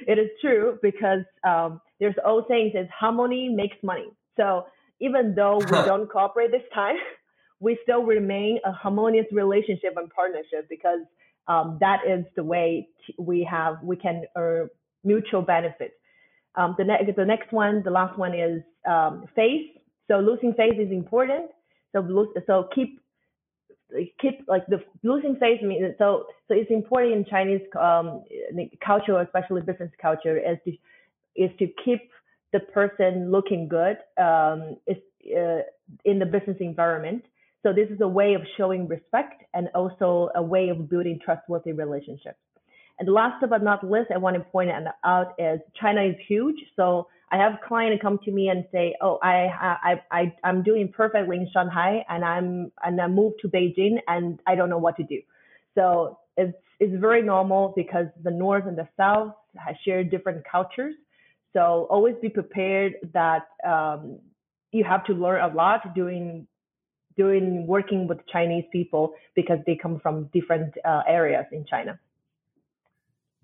it 0.08 0.18
is 0.18 0.30
true 0.40 0.80
because 0.82 1.20
um, 1.46 1.82
there's 2.00 2.16
old 2.24 2.46
saying 2.48 2.72
says 2.74 2.88
harmony 2.98 3.50
makes 3.50 3.76
money. 3.84 4.08
So 4.38 4.66
even 5.02 5.36
though 5.36 5.58
we 5.58 5.82
don't 5.86 6.10
cooperate 6.10 6.52
this 6.52 6.62
time, 6.74 6.96
we 7.60 7.78
still 7.84 8.04
remain 8.04 8.60
a 8.66 8.72
harmonious 8.72 9.26
relationship 9.32 9.94
and 9.96 10.10
partnership 10.10 10.68
because 10.70 11.00
um, 11.48 11.78
that 11.80 12.02
is 12.08 12.26
the 12.36 12.44
way 12.44 12.88
we 13.18 13.44
have 13.50 13.82
we 13.82 13.96
can 13.96 14.24
earn 14.36 14.70
mutual 15.04 15.42
benefits. 15.42 15.94
Um, 16.56 16.76
the 16.78 16.84
next 16.84 17.16
the 17.16 17.26
next 17.26 17.52
one, 17.52 17.84
the 17.84 17.92
last 17.92 18.18
one 18.18 18.34
is 18.34 18.62
um, 18.88 19.26
face. 19.36 19.68
So 20.10 20.20
losing 20.20 20.54
face 20.54 20.76
is 20.78 20.92
important. 20.92 21.52
So 21.94 22.02
lose, 22.02 22.30
so 22.46 22.70
keep 22.74 23.00
keep 24.20 24.44
like 24.48 24.66
the 24.68 24.84
losing 25.04 25.36
face 25.38 25.62
means 25.62 25.96
so 25.98 26.26
so 26.48 26.54
it's 26.54 26.72
important 26.72 27.14
in 27.14 27.26
Chinese 27.26 27.62
um, 27.80 28.24
culture, 28.86 29.20
especially 29.22 29.62
business 29.62 29.92
culture, 30.02 30.38
is 30.38 30.58
to 30.66 30.72
is 31.36 31.52
to 31.60 31.68
keep 31.84 32.10
the 32.54 32.60
person 32.60 33.32
looking 33.32 33.68
good 33.68 33.98
um, 34.18 34.78
is, 34.88 34.98
uh, 35.38 35.62
in 36.06 36.20
the 36.20 36.26
business 36.26 36.58
environment. 36.60 37.24
So 37.68 37.74
this 37.74 37.90
is 37.90 38.00
a 38.00 38.08
way 38.08 38.34
of 38.34 38.44
showing 38.56 38.88
respect 38.88 39.44
and 39.54 39.68
also 39.76 40.30
a 40.36 40.42
way 40.42 40.70
of 40.70 40.90
building 40.90 41.20
trustworthy 41.22 41.74
relationships. 41.74 42.38
And 42.98 43.10
last 43.10 43.44
but 43.50 43.62
not 43.62 43.84
least, 43.84 44.10
I 44.16 44.18
want 44.18 44.38
to 44.38 44.42
point 44.42 44.70
out 45.04 45.34
is 45.38 45.60
China 45.76 46.02
is 46.02 46.16
huge. 46.30 46.56
So 46.78 47.10
I 47.30 47.36
have 47.36 47.60
clients 47.68 48.02
come 48.02 48.20
to 48.24 48.32
me 48.32 48.48
and 48.48 48.64
say, 48.72 48.96
"Oh, 49.02 49.20
I, 49.22 49.50
I, 49.84 50.02
I, 50.12 50.36
I'm 50.46 50.64
doing 50.64 50.94
perfectly 50.96 51.36
in 51.36 51.50
Shanghai, 51.52 52.06
and 52.08 52.24
I'm, 52.24 52.72
and 52.86 53.02
I 53.02 53.08
moved 53.08 53.42
to 53.42 53.50
Beijing, 53.50 53.98
and 54.08 54.40
I 54.48 54.56
don't 54.56 54.70
know 54.70 54.78
what 54.78 54.96
to 54.96 55.04
do." 55.04 55.20
So 55.76 56.20
it's, 56.38 56.58
it's 56.80 56.96
very 57.02 57.22
normal 57.22 57.74
because 57.76 58.06
the 58.24 58.32
North 58.32 58.66
and 58.66 58.78
the 58.78 58.88
South 58.96 59.34
share 59.84 60.06
different 60.06 60.46
cultures. 60.50 60.96
So 61.52 61.86
always 61.90 62.16
be 62.22 62.30
prepared 62.30 62.94
that 63.14 63.48
um, 63.68 64.20
you 64.72 64.86
have 64.86 65.04
to 65.08 65.14
learn 65.14 65.42
a 65.52 65.54
lot 65.54 65.94
doing 65.94 66.48
doing 67.18 67.68
working 67.68 68.08
with 68.08 68.26
Chinese 68.28 68.66
people 68.72 69.14
because 69.36 69.60
they 69.66 69.76
come 69.76 70.00
from 70.00 70.30
different 70.34 70.74
uh, 70.86 71.02
areas 71.08 71.46
in 71.52 71.66
China. 71.66 72.00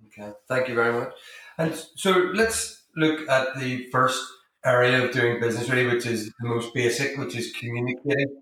Okay, 0.07 0.31
thank 0.47 0.67
you 0.67 0.75
very 0.75 0.93
much. 0.93 1.13
And 1.57 1.75
so 1.95 2.11
let's 2.33 2.83
look 2.95 3.27
at 3.27 3.59
the 3.59 3.87
first 3.91 4.21
area 4.63 5.03
of 5.03 5.11
doing 5.11 5.39
business, 5.39 5.69
really, 5.69 5.87
which 5.87 6.05
is 6.05 6.31
the 6.39 6.47
most 6.47 6.73
basic, 6.73 7.17
which 7.17 7.35
is 7.35 7.51
communicating. 7.51 8.41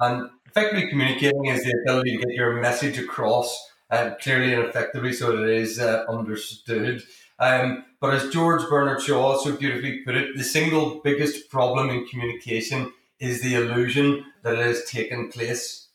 And 0.00 0.28
effectively, 0.46 0.88
communicating 0.88 1.46
is 1.46 1.62
the 1.64 1.74
ability 1.84 2.16
to 2.16 2.26
get 2.26 2.34
your 2.34 2.60
message 2.60 2.98
across 2.98 3.56
uh, 3.90 4.10
clearly 4.20 4.54
and 4.54 4.64
effectively 4.64 5.12
so 5.12 5.36
that 5.36 5.44
it 5.44 5.56
is 5.56 5.78
uh, 5.78 6.04
understood. 6.08 7.02
Um, 7.38 7.84
but 8.00 8.14
as 8.14 8.30
George 8.30 8.62
Bernard 8.68 9.00
Shaw 9.00 9.38
so 9.38 9.56
beautifully 9.56 10.02
put 10.04 10.16
it, 10.16 10.36
the 10.36 10.44
single 10.44 11.00
biggest 11.02 11.50
problem 11.50 11.90
in 11.90 12.06
communication 12.06 12.92
is 13.18 13.40
the 13.40 13.54
illusion 13.54 14.24
that 14.44 14.54
it 14.54 14.64
has 14.64 14.84
taken 14.84 15.30
place. 15.30 15.88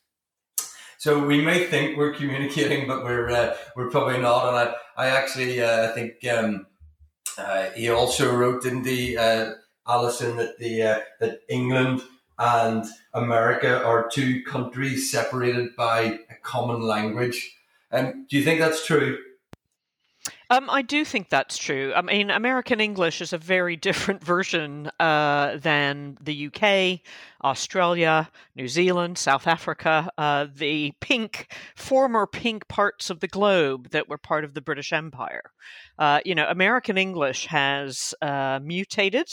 So 0.98 1.24
we 1.25 1.39
may 1.39 1.65
think 1.65 1.98
we're 1.98 2.13
communicating, 2.13 2.86
but 2.86 3.06
we're 3.06 3.29
uh, 3.29 3.56
we're 3.75 3.89
probably 3.89 4.18
not. 4.18 4.50
And 4.50 4.58
I, 4.98 5.06
I 5.06 5.08
actually 5.08 5.62
uh, 5.63 5.89
I 5.89 5.94
think 5.94 6.27
um, 6.27 6.65
uh, 7.38 7.70
he 7.70 7.89
also 7.89 8.36
wrote 8.36 8.65
in 8.65 8.84
the 8.84 9.18
uh, 9.18 9.51
Allyson 9.88 10.36
that 10.36 10.58
the 10.60 10.84
uh, 10.84 11.00
that 11.22 11.39
England 11.48 12.01
and 12.38 12.86
America 13.13 13.82
are 13.84 14.10
two 14.10 14.44
countries 14.44 15.10
separated 15.10 15.75
by 15.77 16.20
a 16.29 16.36
common 16.44 16.82
language. 16.82 17.56
And 17.91 18.08
um, 18.08 18.25
do 18.29 18.38
you 18.38 18.44
think 18.44 18.60
that's 18.60 18.86
true? 18.86 19.18
Um, 20.51 20.68
I 20.68 20.82
do 20.82 21.06
think 21.06 21.29
that's 21.29 21.60
true. 21.60 21.94
I 21.96 22.01
mean, 22.01 22.32
American 22.32 22.82
English 22.82 23.22
is 23.22 23.34
a 23.34 23.38
very 23.38 23.75
different 23.89 24.24
version 24.24 24.89
uh, 25.00 25.58
than 25.58 26.18
the 26.22 26.48
UK, 26.48 27.01
Australia, 27.44 28.29
New 28.56 28.68
Zealand, 28.68 29.20
South 29.20 29.46
Africa, 29.46 30.10
uh, 30.18 30.48
the 30.56 30.94
pink, 31.01 31.53
former 31.75 32.25
pink 32.25 32.68
parts 32.68 33.12
of 33.12 33.20
the 33.20 33.27
globe 33.27 33.91
that 33.91 34.10
were 34.10 34.18
part 34.18 34.44
of 34.44 34.56
the 34.56 34.62
British 34.62 34.91
Empire. 34.91 35.44
Uh, 36.00 36.20
you 36.25 36.34
know, 36.34 36.48
American 36.50 36.98
English 36.98 37.46
has 37.46 38.15
uh, 38.24 38.60
mutated 38.63 39.27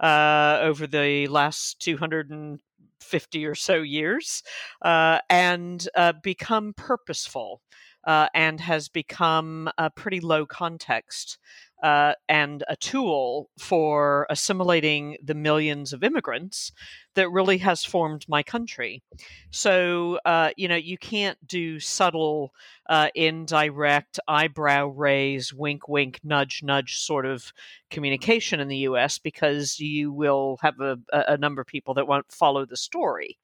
uh, 0.00 0.58
over 0.60 0.86
the 0.86 1.26
last 1.28 1.80
250 1.80 3.46
or 3.46 3.54
so 3.54 3.76
years 3.76 4.42
uh, 4.82 5.18
and 5.30 5.88
become 6.22 6.74
purposeful 6.76 7.62
uh, 8.06 8.28
and 8.34 8.60
has 8.60 8.88
become 8.88 9.68
a 9.78 9.90
pretty 9.90 10.20
low 10.20 10.46
context 10.46 11.38
uh, 11.82 12.14
and 12.28 12.64
a 12.68 12.76
tool 12.76 13.50
for 13.58 14.26
assimilating 14.30 15.16
the 15.22 15.34
millions 15.34 15.92
of 15.92 16.02
immigrants 16.02 16.72
that 17.18 17.30
really 17.30 17.58
has 17.58 17.84
formed 17.84 18.24
my 18.28 18.44
country. 18.44 19.02
So, 19.50 20.20
uh, 20.24 20.50
you 20.56 20.68
know, 20.68 20.76
you 20.76 20.96
can't 20.96 21.36
do 21.48 21.80
subtle, 21.80 22.54
uh, 22.88 23.08
indirect, 23.12 24.20
eyebrow 24.28 24.86
raise, 24.86 25.52
wink, 25.52 25.88
wink, 25.88 26.20
nudge, 26.22 26.62
nudge 26.62 27.00
sort 27.00 27.26
of 27.26 27.52
communication 27.90 28.60
in 28.60 28.68
the 28.68 28.76
US 28.88 29.18
because 29.18 29.80
you 29.80 30.12
will 30.12 30.58
have 30.62 30.78
a, 30.78 30.96
a 31.12 31.36
number 31.36 31.60
of 31.60 31.66
people 31.66 31.94
that 31.94 32.06
won't 32.06 32.30
follow 32.30 32.64
the 32.64 32.76
story. 32.76 33.36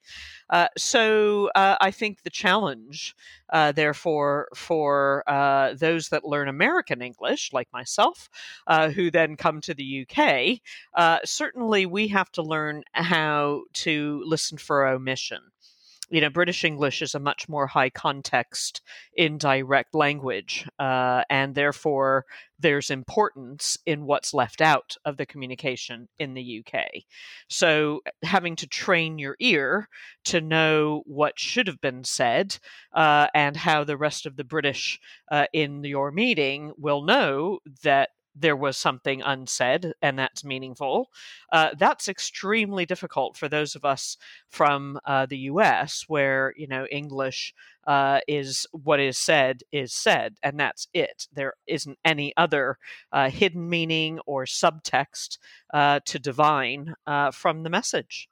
Uh, 0.49 0.67
so, 0.77 1.49
uh, 1.55 1.75
I 1.81 1.91
think 1.91 2.21
the 2.21 2.29
challenge, 2.29 3.15
uh, 3.49 3.71
therefore, 3.71 4.47
for 4.55 5.23
uh, 5.27 5.73
those 5.73 6.09
that 6.09 6.23
learn 6.23 6.47
American 6.47 7.01
English, 7.01 7.51
like 7.51 7.67
myself, 7.73 8.29
who 8.93 9.09
then 9.09 9.35
come 9.35 9.61
to 9.61 9.73
the 9.73 10.07
UK, 10.07 10.61
certainly 11.25 11.85
we 11.85 12.07
have 12.09 12.31
to 12.33 12.43
learn 12.43 12.83
how 12.93 13.63
to 13.73 14.21
listen 14.25 14.57
for 14.57 14.87
omission. 14.87 15.39
You 16.11 16.21
know, 16.21 16.29
British 16.29 16.63
English 16.63 17.01
is 17.01 17.15
a 17.15 17.19
much 17.19 17.49
more 17.49 17.65
high 17.65 17.89
context, 17.89 18.81
indirect 19.15 19.95
language, 19.95 20.67
uh, 20.77 21.23
and 21.31 21.55
therefore 21.55 22.25
there's 22.59 22.91
importance 22.91 23.77
in 23.87 24.05
what's 24.05 24.31
left 24.31 24.61
out 24.61 24.97
of 25.03 25.17
the 25.17 25.25
communication 25.25 26.07
in 26.19 26.35
the 26.35 26.63
UK. 26.63 26.85
So, 27.49 28.01
having 28.21 28.55
to 28.57 28.67
train 28.67 29.17
your 29.17 29.35
ear 29.39 29.89
to 30.25 30.41
know 30.41 31.01
what 31.07 31.39
should 31.39 31.65
have 31.65 31.81
been 31.81 32.03
said 32.03 32.59
uh, 32.93 33.27
and 33.33 33.57
how 33.57 33.83
the 33.83 33.97
rest 33.97 34.27
of 34.27 34.35
the 34.35 34.43
British 34.43 34.99
uh, 35.31 35.47
in 35.53 35.83
your 35.83 36.11
meeting 36.11 36.71
will 36.77 37.01
know 37.01 37.59
that 37.81 38.09
there 38.35 38.55
was 38.55 38.77
something 38.77 39.21
unsaid 39.21 39.93
and 40.01 40.19
that's 40.19 40.43
meaningful. 40.43 41.09
Uh, 41.51 41.69
that's 41.77 42.07
extremely 42.07 42.85
difficult 42.85 43.37
for 43.37 43.47
those 43.47 43.75
of 43.75 43.85
us 43.85 44.17
from 44.49 44.99
uh, 45.05 45.25
the 45.25 45.37
US, 45.37 46.05
where, 46.07 46.53
you 46.57 46.67
know, 46.67 46.85
English 46.91 47.53
uh, 47.87 48.19
is 48.27 48.65
what 48.71 48.99
is 48.99 49.17
said 49.17 49.61
is 49.71 49.93
said, 49.93 50.35
and 50.43 50.59
that's 50.59 50.87
it. 50.93 51.27
There 51.33 51.53
isn't 51.67 51.99
any 52.03 52.33
other 52.35 52.77
uh, 53.11 53.29
hidden 53.29 53.69
meaning 53.69 54.19
or 54.25 54.45
subtext 54.45 55.37
uh, 55.73 55.99
to 56.05 56.19
divine 56.19 56.95
uh, 57.05 57.31
from 57.31 57.63
the 57.63 57.69
message. 57.69 58.27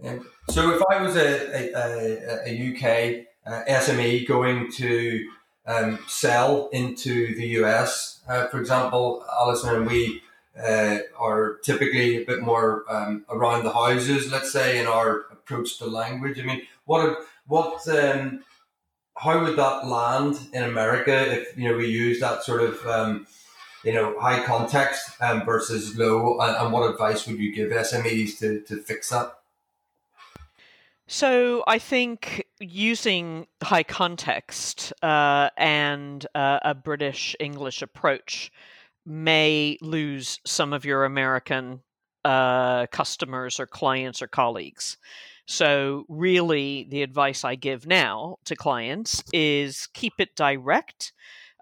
Yeah. 0.00 0.18
So 0.50 0.74
if 0.74 0.82
I 0.90 1.02
was 1.02 1.16
a, 1.16 1.72
a, 1.74 2.50
a 2.50 2.72
UK 2.72 3.26
SME 3.68 4.26
going 4.26 4.70
to 4.72 5.24
um, 5.66 5.98
sell 6.06 6.68
into 6.72 7.34
the 7.34 7.46
US. 7.60 8.20
Uh, 8.28 8.46
for 8.48 8.60
example, 8.60 9.24
Allyson 9.40 9.76
and 9.76 9.86
we 9.86 10.22
uh, 10.58 10.98
are 11.18 11.56
typically 11.64 12.22
a 12.22 12.24
bit 12.24 12.42
more 12.42 12.84
um, 12.88 13.24
around 13.28 13.64
the 13.64 13.72
houses, 13.72 14.30
let's 14.30 14.52
say, 14.52 14.78
in 14.78 14.86
our 14.86 15.26
approach 15.32 15.78
to 15.78 15.86
language. 15.86 16.38
I 16.38 16.42
mean, 16.42 16.62
what 16.84 17.18
what 17.46 17.86
um, 17.88 18.44
how 19.16 19.42
would 19.42 19.56
that 19.56 19.86
land 19.86 20.38
in 20.52 20.62
America 20.62 21.32
if 21.32 21.56
you 21.56 21.68
know 21.68 21.76
we 21.76 21.86
use 21.86 22.20
that 22.20 22.44
sort 22.44 22.62
of 22.62 22.86
um, 22.86 23.26
you 23.84 23.92
know 23.92 24.18
high 24.20 24.44
context 24.44 25.10
um, 25.20 25.44
versus 25.44 25.96
low, 25.96 26.38
and, 26.40 26.56
and 26.56 26.72
what 26.72 26.88
advice 26.88 27.26
would 27.26 27.38
you 27.38 27.54
give 27.54 27.70
SMEs 27.70 28.38
to 28.38 28.60
to 28.60 28.76
fix 28.82 29.10
that? 29.10 29.34
So 31.06 31.62
I 31.66 31.78
think 31.78 32.46
using 32.60 33.46
high 33.62 33.82
context 33.82 34.92
uh, 35.02 35.50
and 35.56 36.26
uh, 36.34 36.60
a 36.62 36.74
British 36.74 37.36
English 37.38 37.82
approach 37.82 38.50
may 39.04 39.76
lose 39.82 40.40
some 40.46 40.72
of 40.72 40.84
your 40.84 41.04
American 41.04 41.82
uh, 42.24 42.86
customers 42.86 43.60
or 43.60 43.66
clients 43.66 44.22
or 44.22 44.26
colleagues. 44.26 44.96
So, 45.46 46.06
really, 46.08 46.86
the 46.88 47.02
advice 47.02 47.44
I 47.44 47.54
give 47.54 47.86
now 47.86 48.38
to 48.46 48.56
clients 48.56 49.22
is 49.30 49.88
keep 49.92 50.14
it 50.18 50.34
direct 50.34 51.12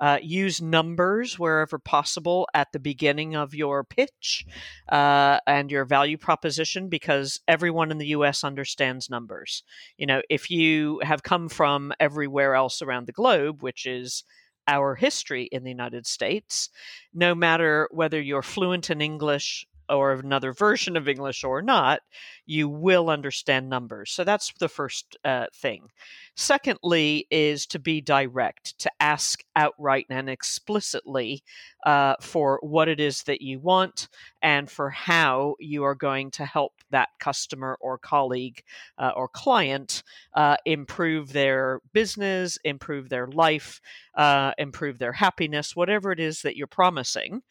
uh, 0.01 0.19
use 0.23 0.61
numbers 0.61 1.39
wherever 1.39 1.79
possible 1.79 2.49
at 2.55 2.73
the 2.73 2.81
beginning 2.81 3.37
of 3.37 3.55
your 3.55 3.85
pitch 3.85 4.45
uh, 4.91 5.39
and 5.47 5.71
your 5.71 5.85
value 5.85 6.17
proposition 6.17 6.89
because 6.89 7.41
everyone 7.47 7.91
in 7.91 7.99
the 7.99 8.09
US 8.09 8.43
understands 8.43 9.09
numbers. 9.09 9.63
You 9.97 10.07
know, 10.07 10.23
if 10.29 10.51
you 10.51 11.01
have 11.05 11.23
come 11.23 11.49
from 11.49 11.93
everywhere 12.01 12.55
else 12.55 12.83
around 12.83 13.07
the 13.07 13.13
globe, 13.13 13.63
which 13.63 13.87
is 13.87 14.25
our 14.69 14.95
history 14.95 15.45
in 15.45 15.65
the 15.65 15.71
United 15.71 16.07
States, 16.07 16.69
no 17.13 17.35
matter 17.35 17.89
whether 17.91 18.21
you're 18.21 18.43
fluent 18.43 18.91
in 18.91 19.01
English 19.01 19.67
or 19.93 20.13
another 20.13 20.53
version 20.53 20.97
of 20.97 21.09
English 21.09 21.45
or 21.45 21.63
not, 21.63 22.01
you 22.47 22.69
will 22.69 23.11
understand 23.11 23.69
numbers. 23.69 24.11
So 24.11 24.25
that's 24.25 24.53
the 24.59 24.69
first 24.69 25.17
uh, 25.25 25.47
thing. 25.55 25.89
Secondly, 26.35 27.27
is 27.31 27.67
to 27.67 27.79
be 27.79 28.01
direct, 28.01 28.79
to 28.79 28.91
ask 29.01 29.45
outright 29.55 30.07
and 30.09 30.31
explicitly 30.31 31.43
uh, 31.85 32.15
for 32.21 32.59
what 32.63 32.89
it 32.89 33.01
is 33.01 33.23
that 33.25 33.43
you 33.43 33.61
want 33.61 34.09
and 34.41 34.71
for 34.71 34.91
how 34.91 35.57
you 35.61 35.85
are 35.85 35.95
going 35.95 36.31
to 36.33 36.45
help 36.45 36.73
that 36.91 37.11
customer 37.21 37.77
or 37.81 37.99
colleague 37.99 38.63
uh, 38.99 39.13
or 39.15 39.29
client 39.29 40.03
uh, 40.35 40.57
improve 40.65 41.33
their 41.33 41.81
business, 41.93 42.59
improve 42.65 43.09
their 43.09 43.27
life, 43.27 43.81
uh, 44.15 44.53
improve 44.59 44.99
their 44.99 45.13
happiness, 45.13 45.77
whatever 45.77 46.13
it 46.13 46.21
is 46.21 46.43
that 46.43 46.57
you're 46.57 46.67
promising 46.67 47.43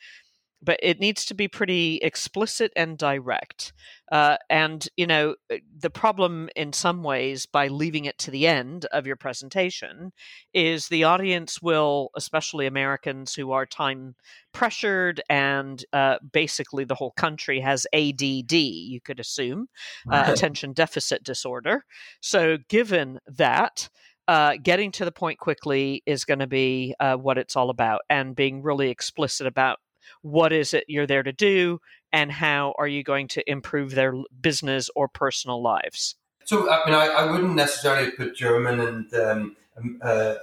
but 0.61 0.79
it 0.81 0.99
needs 0.99 1.25
to 1.25 1.33
be 1.33 1.47
pretty 1.47 1.97
explicit 1.97 2.71
and 2.75 2.97
direct. 2.97 3.73
Uh, 4.11 4.37
and, 4.49 4.87
you 4.97 5.07
know, 5.07 5.35
uh, 5.51 5.57
the 5.77 5.89
problem 5.89 6.49
in 6.55 6.73
some 6.73 7.01
ways 7.01 7.45
by 7.45 7.67
leaving 7.67 8.05
it 8.05 8.17
to 8.19 8.29
the 8.29 8.45
end 8.45 8.85
of 8.85 9.07
your 9.07 9.15
presentation 9.15 10.11
is 10.53 10.87
the 10.87 11.03
audience 11.03 11.61
will, 11.61 12.09
especially 12.15 12.67
Americans 12.67 13.33
who 13.33 13.51
are 13.51 13.65
time 13.65 14.15
pressured 14.53 15.21
and 15.29 15.85
uh, 15.93 16.17
basically 16.31 16.83
the 16.83 16.95
whole 16.95 17.11
country 17.11 17.59
has 17.61 17.87
ADD, 17.93 18.51
you 18.51 18.99
could 19.01 19.19
assume, 19.19 19.67
uh, 20.11 20.25
attention 20.27 20.73
deficit 20.73 21.23
disorder. 21.23 21.85
So, 22.19 22.57
given 22.69 23.19
that, 23.27 23.89
uh, 24.27 24.55
getting 24.61 24.91
to 24.91 25.05
the 25.05 25.11
point 25.11 25.39
quickly 25.39 26.03
is 26.05 26.25
going 26.25 26.39
to 26.39 26.47
be 26.47 26.95
uh, 26.99 27.15
what 27.15 27.37
it's 27.37 27.55
all 27.55 27.69
about 27.69 28.01
and 28.09 28.35
being 28.35 28.61
really 28.61 28.89
explicit 28.89 29.47
about 29.47 29.79
what 30.21 30.51
is 30.51 30.73
it 30.73 30.85
you're 30.87 31.07
there 31.07 31.23
to 31.23 31.31
do 31.31 31.79
and 32.11 32.31
how 32.31 32.73
are 32.77 32.87
you 32.87 33.03
going 33.03 33.27
to 33.29 33.49
improve 33.49 33.91
their 33.91 34.13
business 34.41 34.89
or 34.95 35.07
personal 35.07 35.61
lives? 35.61 36.15
So 36.45 36.69
i 36.69 36.85
mean 36.85 36.95
i, 36.95 37.07
I 37.07 37.31
wouldn't 37.31 37.55
necessarily 37.55 38.11
put 38.11 38.35
german 38.35 38.79
and 38.79 39.13
um, 39.13 39.55
uh, 40.01 40.35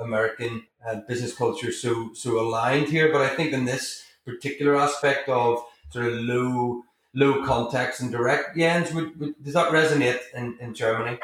american 0.00 0.64
uh, 0.86 0.96
business 1.08 1.34
culture 1.34 1.72
so 1.72 2.10
so 2.14 2.40
aligned 2.40 2.88
here 2.88 3.10
but 3.12 3.22
i 3.22 3.28
think 3.28 3.52
in 3.52 3.64
this 3.64 4.04
particular 4.24 4.76
aspect 4.76 5.28
of 5.28 5.64
sort 5.90 6.06
of 6.06 6.14
low 6.14 6.82
low 7.14 7.44
context 7.44 8.00
and 8.00 8.10
direct 8.10 8.56
Jens, 8.56 8.92
would, 8.92 9.18
would, 9.20 9.34
does 9.42 9.54
that 9.54 9.72
resonate 9.72 10.18
in, 10.34 10.56
in 10.60 10.74
germany 10.74 11.18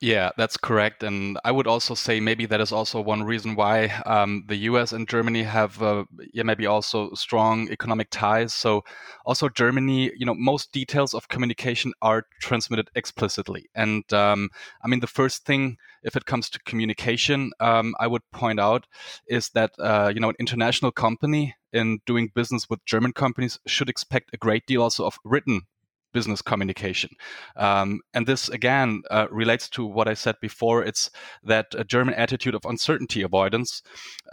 yeah, 0.00 0.30
that's 0.38 0.56
correct. 0.56 1.02
And 1.02 1.38
I 1.44 1.50
would 1.50 1.66
also 1.66 1.94
say 1.94 2.20
maybe 2.20 2.46
that 2.46 2.60
is 2.60 2.72
also 2.72 3.02
one 3.02 3.22
reason 3.22 3.54
why 3.54 3.88
um, 4.06 4.44
the 4.48 4.56
US 4.56 4.92
and 4.92 5.06
Germany 5.06 5.42
have, 5.42 5.82
uh, 5.82 6.04
yeah, 6.32 6.42
maybe 6.42 6.64
also 6.64 7.12
strong 7.12 7.70
economic 7.70 8.08
ties. 8.10 8.54
So 8.54 8.82
also 9.26 9.50
Germany, 9.50 10.10
you 10.16 10.24
know, 10.24 10.34
most 10.34 10.72
details 10.72 11.12
of 11.12 11.28
communication 11.28 11.92
are 12.00 12.24
transmitted 12.40 12.90
explicitly. 12.94 13.68
And 13.74 14.10
um, 14.12 14.48
I 14.82 14.88
mean, 14.88 15.00
the 15.00 15.06
first 15.06 15.44
thing, 15.44 15.76
if 16.02 16.16
it 16.16 16.24
comes 16.24 16.48
to 16.50 16.58
communication, 16.60 17.52
um, 17.60 17.94
I 18.00 18.06
would 18.06 18.22
point 18.32 18.58
out 18.58 18.86
is 19.26 19.50
that, 19.50 19.72
uh, 19.78 20.10
you 20.14 20.20
know, 20.20 20.30
an 20.30 20.36
international 20.40 20.92
company 20.92 21.56
in 21.74 22.00
doing 22.06 22.30
business 22.34 22.70
with 22.70 22.84
German 22.86 23.12
companies 23.12 23.58
should 23.66 23.90
expect 23.90 24.30
a 24.32 24.38
great 24.38 24.64
deal 24.66 24.82
also 24.82 25.04
of 25.04 25.18
written 25.24 25.66
business 26.12 26.42
communication. 26.42 27.10
Um, 27.56 28.00
and 28.14 28.26
this 28.26 28.48
again 28.48 29.02
uh, 29.10 29.26
relates 29.30 29.68
to 29.70 29.86
what 29.86 30.08
I 30.08 30.14
said 30.14 30.36
before. 30.40 30.84
It's 30.84 31.10
that 31.42 31.66
a 31.76 31.84
German 31.84 32.14
attitude 32.14 32.54
of 32.54 32.64
uncertainty 32.64 33.22
avoidance 33.22 33.82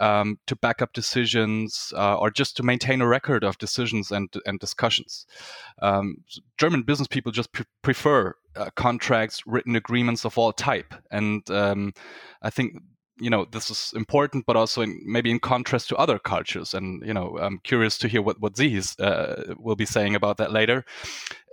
um, 0.00 0.38
to 0.46 0.56
back 0.56 0.82
up 0.82 0.92
decisions 0.92 1.92
uh, 1.96 2.16
or 2.16 2.30
just 2.30 2.56
to 2.56 2.62
maintain 2.62 3.00
a 3.00 3.06
record 3.06 3.44
of 3.44 3.58
decisions 3.58 4.10
and, 4.10 4.32
and 4.46 4.58
discussions. 4.58 5.26
Um, 5.82 6.18
German 6.56 6.82
business 6.82 7.08
people 7.08 7.32
just 7.32 7.52
pre- 7.52 7.66
prefer 7.82 8.34
uh, 8.56 8.70
contracts, 8.74 9.42
written 9.46 9.76
agreements 9.76 10.24
of 10.24 10.36
all 10.36 10.52
type. 10.52 10.94
And 11.10 11.48
um, 11.50 11.92
I 12.42 12.50
think 12.50 12.82
you 13.20 13.30
know 13.30 13.44
this 13.44 13.70
is 13.70 13.92
important, 13.94 14.46
but 14.46 14.56
also 14.56 14.82
in, 14.82 15.00
maybe 15.04 15.30
in 15.30 15.38
contrast 15.40 15.88
to 15.88 15.96
other 15.96 16.18
cultures. 16.18 16.74
And 16.74 17.04
you 17.06 17.14
know, 17.14 17.38
I'm 17.40 17.58
curious 17.64 17.98
to 17.98 18.08
hear 18.08 18.22
what 18.22 18.40
what 18.40 18.54
Ziyi 18.54 18.96
uh, 19.00 19.54
will 19.58 19.76
be 19.76 19.86
saying 19.86 20.14
about 20.14 20.36
that 20.38 20.52
later. 20.52 20.84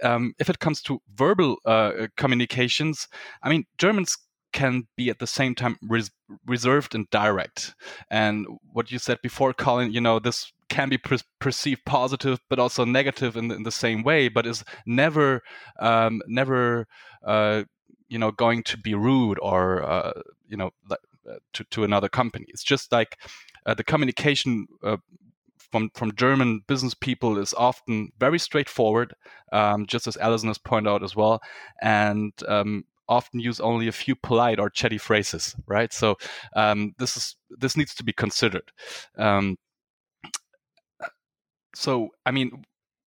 Um, 0.04 0.34
if 0.39 0.49
it 0.49 0.60
comes 0.60 0.82
to 0.84 1.01
verbal 1.13 1.58
uh, 1.65 2.08
communications, 2.17 3.08
I 3.43 3.49
mean, 3.49 3.65
Germans 3.78 4.17
can 4.56 4.88
be 4.95 5.10
at 5.10 5.19
the 5.19 5.28
same 5.28 5.54
time 5.54 5.78
res- 5.82 6.12
reserved 6.45 6.95
and 6.95 7.10
direct. 7.10 7.75
And 8.10 8.47
what 8.71 8.89
you 8.89 8.99
said 8.99 9.21
before, 9.21 9.54
Colin, 9.54 9.91
you 9.91 9.99
know, 9.99 10.17
this 10.17 10.54
can 10.69 10.88
be 10.88 10.97
per- 10.97 11.17
perceived 11.39 11.84
positive, 11.86 12.39
but 12.49 12.58
also 12.58 12.86
negative 12.86 13.36
in, 13.36 13.51
in, 13.51 13.63
the 13.63 13.71
same 13.71 14.01
way, 14.01 14.30
but 14.30 14.47
is 14.47 14.63
never, 14.86 15.41
um, 15.80 16.21
never, 16.28 16.88
uh, 17.25 17.63
you 18.08 18.17
know, 18.17 18.32
going 18.32 18.63
to 18.63 18.78
be 18.78 18.95
rude 18.95 19.38
or, 19.41 19.84
uh, 19.84 20.13
you 20.47 20.56
know, 20.56 20.71
to, 21.53 21.63
to 21.71 21.83
another 21.83 22.09
company. 22.09 22.45
It's 22.49 22.63
just 22.63 22.91
like 22.91 23.17
uh, 23.65 23.73
the 23.73 23.83
communication 23.83 24.67
uh, 24.83 24.97
from 25.71 25.89
from 25.93 26.15
German 26.15 26.61
business 26.67 26.93
people 26.93 27.38
is 27.38 27.53
often 27.53 28.11
very 28.19 28.39
straightforward, 28.39 29.13
um, 29.51 29.85
just 29.85 30.07
as 30.07 30.17
Allyson 30.17 30.49
has 30.49 30.57
pointed 30.57 30.89
out 30.89 31.03
as 31.03 31.15
well, 31.15 31.41
and 31.81 32.31
um, 32.47 32.85
often 33.07 33.39
use 33.39 33.59
only 33.59 33.88
a 33.88 33.91
few 33.91 34.15
polite 34.15 34.59
or 34.59 34.69
chatty 34.69 34.97
phrases. 34.97 35.55
Right. 35.67 35.91
So 35.91 36.15
um, 36.55 36.93
this 36.97 37.17
is 37.17 37.35
this 37.49 37.75
needs 37.75 37.95
to 37.95 38.03
be 38.03 38.13
considered. 38.13 38.71
Um, 39.17 39.57
so 41.75 42.09
I 42.25 42.31
mean, 42.31 42.63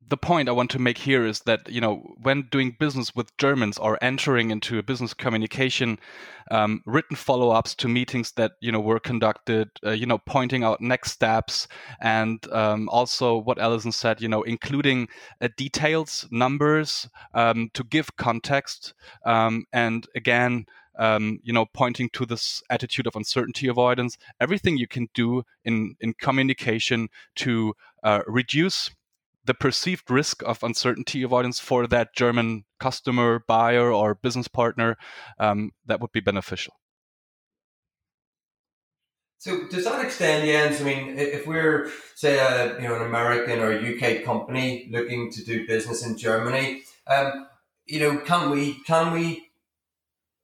the 0.09 0.16
point 0.16 0.49
I 0.49 0.53
want 0.53 0.71
to 0.71 0.79
make 0.79 0.99
here 0.99 1.27
is 1.27 1.40
that 1.40 1.68
you 1.68 1.81
know 1.81 2.14
when 2.21 2.49
doing 2.51 2.77
business 2.79 3.14
with 3.14 3.37
Germans 3.37 3.79
or 3.79 3.99
entering 4.03 4.51
into 4.51 4.79
a 4.79 4.83
business 4.83 5.14
communication, 5.14 5.99
um, 6.51 6.83
written 6.87 7.16
follow-ups 7.16 7.75
to 7.77 7.88
meetings 7.88 8.33
that 8.33 8.53
you 8.61 8.73
know 8.73 8.81
were 8.81 9.01
conducted, 9.01 9.71
uh, 9.85 9.90
you 9.90 10.07
know 10.07 10.18
pointing 10.18 10.64
out 10.64 10.81
next 10.81 11.12
steps, 11.12 11.68
and 12.01 12.51
um, 12.53 12.88
also 12.88 13.37
what 13.37 13.59
Allyson 13.59 13.92
said, 13.92 14.21
you 14.21 14.29
know 14.29 14.42
including 14.42 15.09
uh, 15.40 15.49
details, 15.57 16.27
numbers 16.31 17.09
um, 17.35 17.71
to 17.75 17.85
give 17.85 18.16
context, 18.16 18.94
um, 19.25 19.64
and 19.73 20.07
again 20.14 20.66
um, 20.99 21.38
you 21.44 21.53
know, 21.53 21.64
pointing 21.64 22.11
to 22.11 22.27
this 22.27 22.61
attitude 22.68 23.07
of 23.07 23.14
uncertainty 23.14 23.68
avoidance. 23.68 24.18
Everything 24.40 24.77
you 24.77 24.88
can 24.88 25.09
do 25.14 25.44
in 25.64 25.94
in 26.01 26.12
communication 26.14 27.09
to 27.37 27.75
uh, 28.03 28.23
reduce 28.27 28.90
the 29.48 29.54
perceived 29.54 30.11
risk 30.11 30.42
of 30.42 30.62
uncertainty 30.62 31.22
avoidance 31.22 31.58
for 31.58 31.87
that 31.87 32.14
German 32.14 32.64
customer, 32.78 33.42
buyer, 33.48 33.90
or 33.90 34.14
business 34.14 34.46
partner, 34.46 34.98
um, 35.40 35.72
that 35.87 36.02
would 36.02 36.12
be 36.12 36.20
beneficial. 36.20 36.74
So 39.38 39.66
does 39.68 39.84
that 39.84 40.04
extend, 40.04 40.46
Jens? 40.46 40.82
I 40.82 40.84
mean, 40.84 41.18
if 41.18 41.46
we're 41.46 41.90
say 42.14 42.38
a 42.38 42.74
you 42.80 42.87
know 42.87 42.96
an 42.96 43.06
American 43.06 43.61
or 43.61 43.72
UK 43.72 44.22
company 44.22 44.88
looking 44.90 45.30
to 45.32 45.42
do 45.42 45.66
business 45.66 46.04
in 46.04 46.18
Germany, 46.18 46.82
um, 47.06 47.46
you 47.87 48.00
know, 48.00 48.18
can 48.18 48.50
we 48.50 48.82
can 48.84 49.14
we 49.14 49.50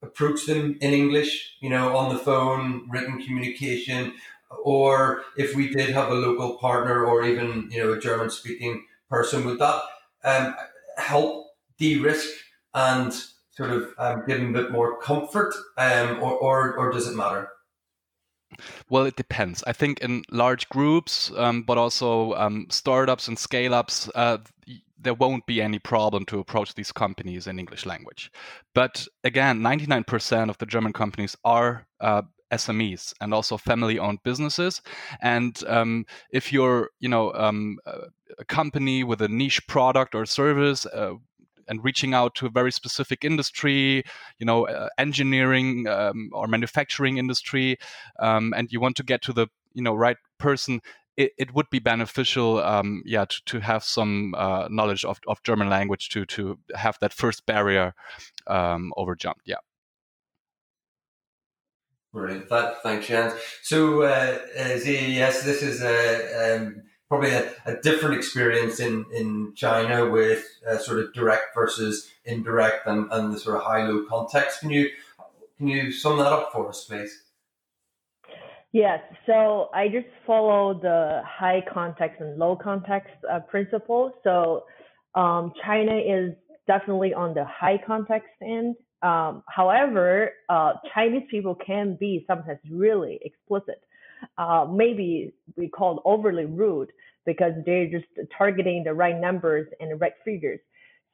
approach 0.03 0.47
them 0.47 0.79
in 0.81 0.95
English? 0.95 1.57
You 1.61 1.69
know, 1.69 1.95
on 1.95 2.15
the 2.15 2.19
phone, 2.19 2.89
written 2.89 3.21
communication, 3.23 4.15
or 4.63 5.25
if 5.37 5.55
we 5.55 5.69
did 5.69 5.91
have 5.91 6.09
a 6.09 6.15
local 6.15 6.57
partner 6.57 7.05
or 7.05 7.25
even 7.25 7.69
you 7.71 7.85
know 7.85 7.93
a 7.93 8.01
German 8.01 8.31
speaking 8.31 8.87
person, 9.09 9.45
would 9.45 9.59
that 9.59 9.81
um, 10.25 10.55
help 10.97 11.47
de-risk 11.79 12.29
and 12.75 13.13
sort 13.51 13.71
of 13.71 13.89
um, 13.99 14.25
give 14.27 14.39
them 14.39 14.55
a 14.55 14.63
bit 14.63 14.73
more 14.73 14.99
comfort, 15.01 15.55
um, 15.79 16.23
or, 16.23 16.33
or 16.33 16.77
or 16.77 16.93
does 16.93 17.07
it 17.07 17.15
matter? 17.15 17.49
Well, 18.89 19.05
it 19.05 19.17
depends. 19.17 19.65
I 19.67 19.73
think 19.73 20.01
in 20.01 20.23
large 20.31 20.69
groups, 20.69 21.33
um, 21.37 21.63
but 21.63 21.79
also 21.79 22.35
um, 22.35 22.67
startups 22.71 23.29
and 23.29 23.39
scale 23.39 23.75
ups, 23.75 24.09
uh, 24.15 24.39
there 24.99 25.15
won't 25.15 25.47
be 25.47 25.61
any 25.61 25.79
problem 25.79 26.25
to 26.27 26.39
approach 26.39 26.75
these 26.75 26.93
companies 26.93 27.47
in 27.47 27.59
English 27.59 27.85
language. 27.85 28.31
But 28.75 29.07
again, 29.23 29.61
99% 29.61 30.51
of 30.51 30.59
the 30.59 30.67
German 30.67 30.93
companies 30.93 31.37
are 31.45 31.87
uh, 32.01 32.23
SMEs 32.55 33.13
and 33.21 33.35
also 33.35 33.57
family-owned 33.57 34.23
businesses. 34.23 34.83
And 35.21 35.63
um, 35.67 36.05
if 36.31 36.53
you're, 36.53 36.91
you 37.01 37.09
know, 37.09 37.33
um, 37.35 37.79
a 38.39 38.45
company 38.45 39.05
with 39.05 39.21
a 39.23 39.29
niche 39.29 39.67
product 39.67 40.15
or 40.15 40.27
service, 40.27 40.87
uh, 40.87 41.15
and 41.69 41.85
reaching 41.85 42.15
out 42.15 42.35
to 42.37 42.47
a 42.47 42.51
very 42.51 42.73
specific 42.73 43.25
industry, 43.25 44.05
you 44.39 44.47
know, 44.47 44.67
uh, 44.67 44.89
engineering 44.99 45.87
um, 45.89 46.31
or 46.33 46.47
manufacturing 46.47 47.19
industry, 47.19 47.79
um, 48.19 48.53
and 48.57 48.71
you 48.71 48.81
want 48.81 48.97
to 48.97 49.03
get 49.03 49.23
to 49.23 49.33
the 49.33 49.47
you 49.73 49.83
know 49.83 49.95
right 49.95 50.17
person. 50.39 50.81
It, 51.17 51.31
it 51.39 51.55
would 51.55 51.71
be 51.71 51.79
beneficial, 51.79 52.59
um, 52.59 53.03
yeah, 53.07 53.25
to, 53.25 53.41
to 53.47 53.61
have 53.61 53.85
some 53.85 54.35
uh, 54.37 54.67
knowledge 54.69 55.05
of, 55.05 55.21
of 55.29 55.43
German 55.45 55.69
language 55.69 56.09
to 56.11 56.25
to 56.27 56.59
have 56.75 56.99
that 57.01 57.13
first 57.13 57.47
barrier 57.47 57.95
um, 58.47 58.93
overjumped. 58.97 59.47
Yeah. 59.47 59.63
Brilliant. 62.15 62.49
That, 62.49 62.81
thanks, 62.85 63.09
Jens. 63.09 63.35
So, 63.63 64.03
uh, 64.03 64.39
uh, 64.57 64.79
yes, 64.85 65.43
this 65.43 65.63
is 65.63 65.83
a 65.83 66.57
um, 66.57 66.83
probably 67.09 67.31
a, 67.31 67.51
a, 67.67 67.75
different 67.83 68.15
experience 68.15 68.79
in, 68.79 69.05
in 69.13 69.53
China 69.57 70.09
with 70.09 70.47
uh, 70.71 70.79
sort 70.79 71.01
of 71.01 71.13
direct 71.13 71.57
versus 71.57 72.09
indirect 72.25 72.87
and, 72.87 73.11
and 73.11 73.35
the 73.35 73.39
sort 73.39 73.57
of 73.57 73.65
high 73.65 73.83
low 73.83 74.05
context. 74.09 74.61
Can 74.61 74.71
you 74.71 74.91
can 75.59 75.67
you 75.67 75.91
sum 75.91 76.19
that 76.19 76.29
up 76.29 76.53
for 76.53 76.69
us, 76.69 76.85
please? 76.85 77.25
Yes. 78.71 79.01
So 79.27 79.71
I 79.75 79.89
just 79.89 80.07
follow 80.25 80.79
the 80.81 81.21
high 81.27 81.65
context 81.73 82.21
and 82.21 82.39
low 82.39 82.55
context 82.55 83.11
uh, 83.29 83.41
principle. 83.41 84.13
So 84.23 84.67
um, 85.17 85.53
China 85.65 85.97
is 85.97 86.33
definitely 86.69 87.13
on 87.13 87.35
the 87.35 87.45
high 87.45 87.81
context 87.85 88.31
end. 88.41 88.77
Um, 89.03 89.43
however, 89.49 90.31
uh, 90.49 90.75
Chinese 90.95 91.25
people 91.31 91.55
can 91.55 91.97
be 92.01 92.25
sometimes 92.27 92.61
really 92.71 93.21
explicit 93.23 93.83
uh, 94.39 94.67
maybe 94.71 95.33
we 95.57 95.69
call 95.69 95.97
it 95.97 96.03
overly 96.05 96.45
rude 96.45 96.91
because 97.27 97.53
they're 97.65 97.87
just 97.87 98.07
targeting 98.37 98.85
the 98.85 98.93
right 98.93 99.19
numbers 99.19 99.67
and 99.81 99.91
the 99.91 99.97
right 99.97 100.13
figures. 100.25 100.61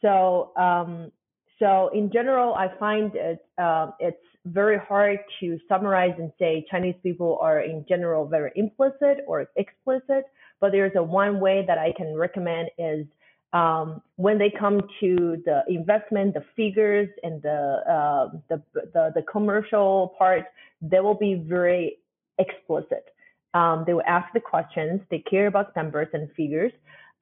So, 0.02 0.52
um, 0.56 1.12
so 1.58 1.90
in 1.94 2.10
general, 2.12 2.54
I 2.54 2.68
find 2.78 3.14
it 3.14 3.44
uh, 3.58 3.90
it's 3.98 4.16
very 4.46 4.78
hard 4.78 5.18
to 5.40 5.58
summarize 5.68 6.14
and 6.18 6.32
say 6.38 6.64
Chinese 6.70 6.94
people 7.02 7.38
are 7.42 7.60
in 7.60 7.84
general 7.88 8.26
very 8.26 8.50
implicit 8.56 9.18
or 9.26 9.46
explicit. 9.56 10.24
But 10.60 10.72
there's 10.72 10.92
a 10.96 11.02
one 11.02 11.40
way 11.40 11.64
that 11.66 11.78
I 11.78 11.92
can 11.96 12.14
recommend 12.14 12.70
is 12.78 13.06
um, 13.52 14.00
when 14.16 14.38
they 14.38 14.50
come 14.50 14.80
to 15.00 15.42
the 15.44 15.62
investment, 15.68 16.34
the 16.34 16.44
figures, 16.54 17.08
and 17.22 17.42
the, 17.42 17.82
uh, 17.88 18.36
the, 18.48 18.62
the 18.74 19.12
the 19.16 19.22
commercial 19.22 20.14
part, 20.18 20.44
they 20.80 21.00
will 21.00 21.14
be 21.14 21.34
very 21.34 21.96
explicit. 22.38 23.06
Um, 23.54 23.84
they 23.86 23.94
will 23.94 24.04
ask 24.06 24.32
the 24.32 24.40
questions. 24.40 25.00
They 25.10 25.18
care 25.18 25.48
about 25.48 25.74
numbers 25.74 26.08
and 26.12 26.30
figures. 26.36 26.72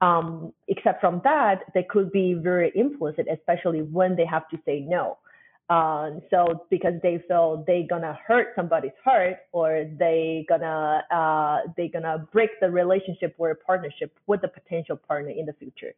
Um, 0.01 0.53
except 0.69 1.01
from 1.01 1.21
that, 1.25 1.65
they 1.75 1.83
could 1.83 2.13
be 2.13 2.35
very 2.35 2.71
implicit, 2.75 3.27
especially 3.33 3.83
when 3.83 4.15
they 4.15 4.27
have 4.27 4.49
to 4.51 4.59
say 4.65 4.81
no. 4.81 5.19
Um, 5.71 6.23
so 6.31 6.65
because 6.71 6.95
they 7.03 7.23
feel 7.29 7.63
they 7.67 7.83
gonna 7.83 8.19
hurt 8.27 8.49
somebody's 8.57 8.97
heart 9.05 9.37
or 9.53 9.85
they 9.99 10.47
gonna 10.49 11.05
uh, 11.11 11.71
they 11.77 11.89
gonna 11.89 12.27
break 12.33 12.51
the 12.61 12.71
relationship 12.71 13.35
or 13.37 13.55
partnership 13.55 14.17
with 14.27 14.41
the 14.41 14.49
potential 14.49 14.97
partner 14.97 15.31
in 15.31 15.45
the 15.45 15.53
future. 15.53 15.93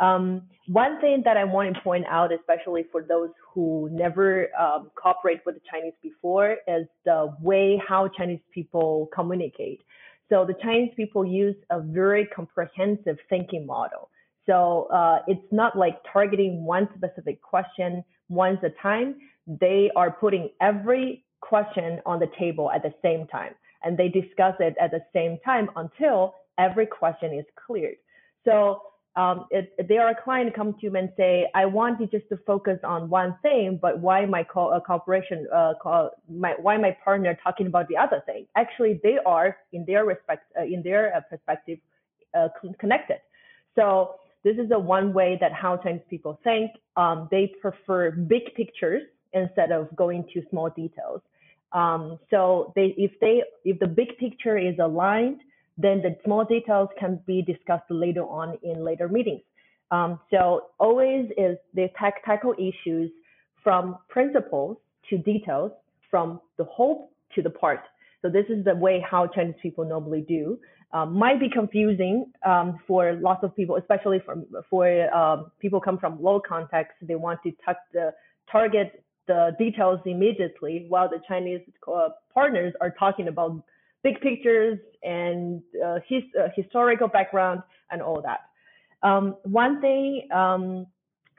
Um, 0.00 0.42
one 0.66 1.00
thing 1.00 1.22
that 1.24 1.36
I 1.36 1.44
want 1.44 1.72
to 1.74 1.80
point 1.80 2.04
out, 2.08 2.32
especially 2.32 2.86
for 2.90 3.04
those 3.04 3.30
who 3.52 3.88
never 3.92 4.48
um, 4.58 4.90
cooperate 4.96 5.40
with 5.46 5.54
the 5.54 5.60
Chinese 5.70 5.94
before, 6.02 6.56
is 6.66 6.86
the 7.04 7.32
way 7.40 7.80
how 7.86 8.08
Chinese 8.08 8.40
people 8.52 9.08
communicate. 9.14 9.82
So 10.28 10.44
the 10.44 10.54
Chinese 10.54 10.90
people 10.96 11.24
use 11.24 11.54
a 11.70 11.80
very 11.80 12.26
comprehensive 12.26 13.18
thinking 13.28 13.66
model. 13.66 14.08
So 14.46 14.88
uh, 14.92 15.20
it's 15.26 15.46
not 15.50 15.76
like 15.76 16.00
targeting 16.12 16.64
one 16.64 16.88
specific 16.96 17.40
question 17.42 18.04
once 18.28 18.58
a 18.62 18.70
time. 18.82 19.16
They 19.46 19.90
are 19.96 20.10
putting 20.10 20.50
every 20.60 21.24
question 21.40 22.00
on 22.06 22.20
the 22.20 22.30
table 22.38 22.70
at 22.70 22.82
the 22.82 22.94
same 23.02 23.26
time, 23.26 23.54
and 23.82 23.96
they 23.96 24.08
discuss 24.08 24.54
it 24.60 24.74
at 24.80 24.90
the 24.90 25.02
same 25.12 25.38
time 25.44 25.70
until 25.76 26.34
every 26.58 26.86
question 26.86 27.32
is 27.34 27.44
cleared. 27.66 27.96
So 28.44 28.80
um, 29.16 29.46
if, 29.50 29.66
if 29.78 29.86
they 29.88 29.98
are 29.98 30.14
client 30.24 30.54
come 30.54 30.72
to 30.72 30.78
you 30.82 30.96
and 30.96 31.10
say, 31.16 31.48
I 31.54 31.66
want 31.66 32.00
you 32.00 32.06
just 32.06 32.28
to 32.30 32.38
focus 32.46 32.78
on 32.82 33.08
one 33.08 33.36
thing, 33.42 33.78
but 33.80 34.00
why 34.00 34.26
my 34.26 34.42
co- 34.42 34.68
uh, 34.70 34.80
cooperation, 34.80 35.46
uh, 35.54 35.74
co- 35.80 36.10
my, 36.28 36.54
why 36.60 36.76
my 36.76 36.96
partner 37.04 37.36
talking 37.42 37.66
about 37.66 37.88
the 37.88 37.96
other 37.96 38.22
thing? 38.26 38.46
Actually, 38.56 39.00
they 39.02 39.18
are 39.24 39.56
in 39.72 39.84
their 39.86 40.04
respect, 40.04 40.50
uh, 40.58 40.64
in 40.64 40.82
their 40.82 41.14
uh, 41.14 41.20
perspective, 41.30 41.78
uh, 42.34 42.48
connected. 42.80 43.18
So 43.76 44.16
this 44.44 44.56
is 44.58 44.68
the 44.68 44.78
one 44.78 45.12
way 45.12 45.38
that 45.40 45.52
how 45.52 45.76
Chinese 45.78 46.02
people 46.08 46.38
think. 46.44 46.70
Um, 46.96 47.28
they 47.30 47.52
prefer 47.60 48.10
big 48.10 48.54
pictures 48.54 49.02
instead 49.32 49.72
of 49.72 49.94
going 49.96 50.24
to 50.34 50.42
small 50.50 50.70
details. 50.70 51.22
Um, 51.72 52.20
so 52.30 52.72
they, 52.76 52.94
if 52.96 53.12
they, 53.20 53.42
if 53.64 53.80
the 53.80 53.86
big 53.86 54.16
picture 54.18 54.56
is 54.56 54.76
aligned, 54.80 55.40
then 55.76 56.02
the 56.02 56.16
small 56.24 56.44
details 56.44 56.88
can 57.00 57.20
be 57.26 57.42
discussed 57.42 57.90
later 57.90 58.22
on 58.22 58.56
in 58.62 58.84
later 58.84 59.08
meetings. 59.08 59.42
Um, 59.90 60.20
so 60.30 60.66
always 60.78 61.30
is 61.36 61.56
they 61.74 61.92
tackle 61.98 62.54
issues 62.58 63.10
from 63.62 63.98
principles 64.08 64.76
to 65.10 65.18
details, 65.18 65.72
from 66.10 66.40
the 66.58 66.64
whole 66.64 67.10
to 67.34 67.42
the 67.42 67.50
part. 67.50 67.80
So 68.24 68.30
this 68.30 68.46
is 68.48 68.64
the 68.64 68.74
way 68.74 69.04
how 69.08 69.26
Chinese 69.26 69.54
people 69.60 69.84
normally 69.84 70.22
do. 70.22 70.58
Um, 70.92 71.18
might 71.18 71.38
be 71.38 71.50
confusing 71.50 72.32
um, 72.46 72.78
for 72.86 73.12
lots 73.20 73.44
of 73.44 73.54
people, 73.54 73.76
especially 73.76 74.18
for 74.24 74.36
for 74.70 75.14
um, 75.14 75.50
people 75.60 75.78
come 75.78 75.98
from 75.98 76.22
low 76.22 76.40
context. 76.40 76.94
They 77.02 77.16
want 77.16 77.40
to 77.42 77.52
the, 77.92 78.14
target 78.50 79.04
the 79.26 79.54
details 79.58 80.00
immediately, 80.06 80.86
while 80.88 81.08
the 81.10 81.20
Chinese 81.28 81.60
uh, 81.86 82.10
partners 82.32 82.72
are 82.80 82.92
talking 82.98 83.28
about 83.28 83.62
big 84.02 84.20
pictures 84.22 84.78
and 85.02 85.62
uh, 85.84 85.98
his 86.08 86.22
uh, 86.40 86.48
historical 86.56 87.08
background 87.08 87.60
and 87.90 88.00
all 88.00 88.22
that. 88.22 88.40
Um, 89.06 89.36
one 89.42 89.82
thing 89.82 90.28
um, 90.32 90.86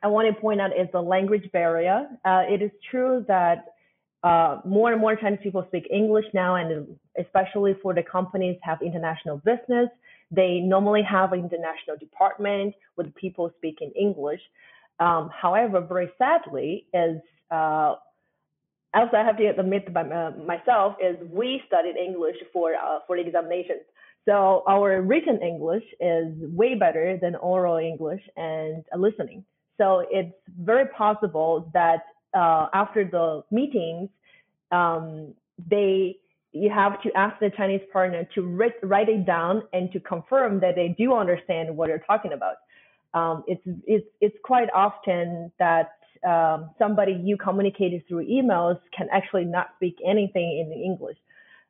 I 0.04 0.08
want 0.08 0.28
to 0.28 0.40
point 0.40 0.62
out 0.62 0.72
is 0.72 0.88
the 0.92 1.02
language 1.02 1.50
barrier. 1.52 2.08
Uh, 2.24 2.44
it 2.48 2.62
is 2.62 2.72
true 2.92 3.26
that 3.28 3.75
uh, 4.26 4.60
more 4.66 4.92
and 4.92 5.00
more 5.00 5.16
Chinese 5.16 5.40
people 5.44 5.64
speak 5.68 5.88
English 5.92 6.26
now, 6.34 6.56
and 6.56 6.88
especially 7.24 7.76
for 7.84 7.94
the 7.94 8.02
companies 8.02 8.58
have 8.64 8.82
international 8.82 9.38
business, 9.38 9.88
they 10.32 10.60
normally 10.60 11.04
have 11.04 11.32
an 11.32 11.42
international 11.42 11.96
department 12.00 12.74
with 12.98 13.14
people 13.14 13.52
speaking 13.58 13.92
English. 13.96 14.42
Um, 15.00 15.30
however, 15.30 15.80
very 15.80 16.10
sadly, 16.18 16.88
is 16.92 17.22
uh, 17.52 17.94
also 18.96 19.16
I 19.16 19.24
have 19.24 19.38
to 19.38 19.46
admit 19.46 19.94
by 19.94 20.02
uh, 20.02 20.32
myself 20.54 20.96
is 21.00 21.18
we 21.32 21.62
studied 21.68 21.96
English 21.96 22.38
for 22.52 22.74
uh, 22.74 23.00
for 23.06 23.18
examinations. 23.18 23.84
So 24.28 24.64
our 24.68 25.04
written 25.04 25.40
English 25.44 25.84
is 26.00 26.34
way 26.62 26.74
better 26.74 27.20
than 27.22 27.36
oral 27.36 27.78
English 27.78 28.24
and 28.38 28.84
listening. 28.98 29.46
So 29.78 30.08
it's 30.10 30.34
very 30.60 30.88
possible 30.88 31.70
that 31.74 32.02
uh, 32.36 32.68
after 32.74 33.06
the 33.06 33.44
meetings, 33.52 34.10
um, 34.72 35.34
they 35.70 36.18
you 36.56 36.70
have 36.70 37.02
to 37.02 37.12
ask 37.18 37.38
the 37.42 37.52
Chinese 37.58 37.82
partner 37.92 38.26
to 38.34 38.42
write, 38.42 38.76
write 38.82 39.10
it 39.10 39.26
down 39.26 39.64
and 39.74 39.92
to 39.92 40.00
confirm 40.00 40.62
that 40.62 40.76
they 40.76 40.96
do 40.98 41.14
understand 41.14 41.76
what 41.76 41.90
you're 41.90 42.00
talking 42.08 42.32
about. 42.32 42.56
Um, 43.14 43.44
it's, 43.46 43.62
it's, 43.86 44.08
it's 44.22 44.38
quite 44.42 44.70
often 44.74 45.52
that 45.60 45.98
um, 46.26 46.72
somebody 46.80 47.12
you 47.12 47.36
communicated 47.36 48.08
through 48.08 48.26
emails 48.26 48.80
can 48.98 49.08
actually 49.12 49.44
not 49.44 49.72
speak 49.76 49.98
anything 50.08 50.66
in 50.66 50.82
English. 50.82 51.18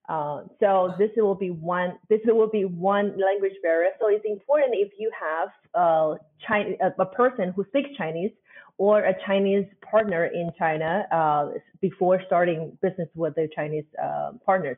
Uh, 0.07 0.43
so 0.59 0.93
this 0.99 1.09
will 1.17 1.33
be 1.33 1.49
one 1.49 1.97
this 2.09 2.19
will 2.25 2.49
be 2.49 2.63
one 2.63 3.17
language 3.19 3.53
barrier. 3.63 3.89
So 3.99 4.07
it's 4.07 4.23
important 4.23 4.73
if 4.73 4.91
you 4.99 5.09
have 5.19 5.49
uh, 5.73 6.15
China, 6.47 6.75
a 6.99 7.05
person 7.07 7.51
who 7.55 7.65
speaks 7.69 7.89
Chinese 7.97 8.29
or 8.77 8.99
a 9.03 9.15
Chinese 9.25 9.65
partner 9.89 10.25
in 10.25 10.51
China 10.57 11.05
uh, 11.11 11.49
before 11.81 12.21
starting 12.25 12.77
business 12.81 13.07
with 13.15 13.35
their 13.35 13.47
Chinese 13.55 13.85
uh, 14.01 14.31
partners. 14.45 14.77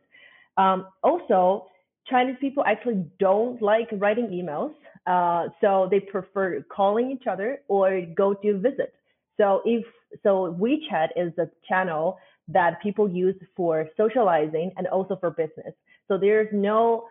Um, 0.57 0.87
also, 1.03 1.67
Chinese 2.09 2.35
people 2.39 2.63
actually 2.65 3.05
don't 3.19 3.61
like 3.61 3.89
writing 3.93 4.27
emails, 4.27 4.73
uh, 5.07 5.49
so 5.61 5.87
they 5.89 5.99
prefer 5.99 6.63
calling 6.63 7.11
each 7.11 7.27
other 7.27 7.59
or 7.67 8.01
go 8.15 8.33
to 8.33 8.59
visit. 8.59 8.93
So 9.37 9.61
if 9.65 9.85
so, 10.23 10.55
WeChat 10.59 11.09
is 11.15 11.33
a 11.37 11.49
channel 11.67 12.17
that 12.47 12.81
people 12.81 13.09
use 13.09 13.35
for 13.55 13.89
socializing 13.97 14.71
and 14.77 14.87
also 14.87 15.17
for 15.17 15.31
business. 15.31 15.73
So 16.07 16.17
there's 16.17 16.47
no 16.53 17.07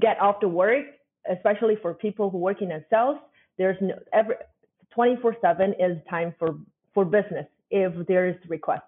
get 0.00 0.20
off 0.20 0.40
the 0.40 0.48
work, 0.48 0.84
especially 1.30 1.76
for 1.80 1.94
people 1.94 2.28
who 2.30 2.38
work 2.38 2.60
in 2.60 2.70
sales. 2.90 3.18
There's 3.56 3.76
no 3.80 3.94
every 4.12 4.34
24 4.94 5.36
7 5.40 5.74
is 5.78 5.98
time 6.08 6.34
for, 6.38 6.56
for 6.94 7.04
business 7.04 7.46
if 7.70 8.06
there 8.06 8.28
is 8.28 8.36
request. 8.48 8.84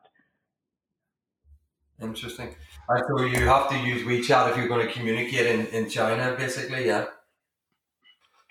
Interesting. 2.01 2.55
So 2.89 3.25
you 3.25 3.47
have 3.47 3.71
to 3.71 3.79
use 3.79 4.03
WeChat 4.03 4.51
if 4.51 4.57
you're 4.57 4.69
going 4.69 4.87
to 4.87 4.93
communicate 4.93 5.47
in, 5.47 5.67
in 5.69 5.89
China, 5.89 6.35
basically, 6.37 6.87
yeah? 6.87 7.07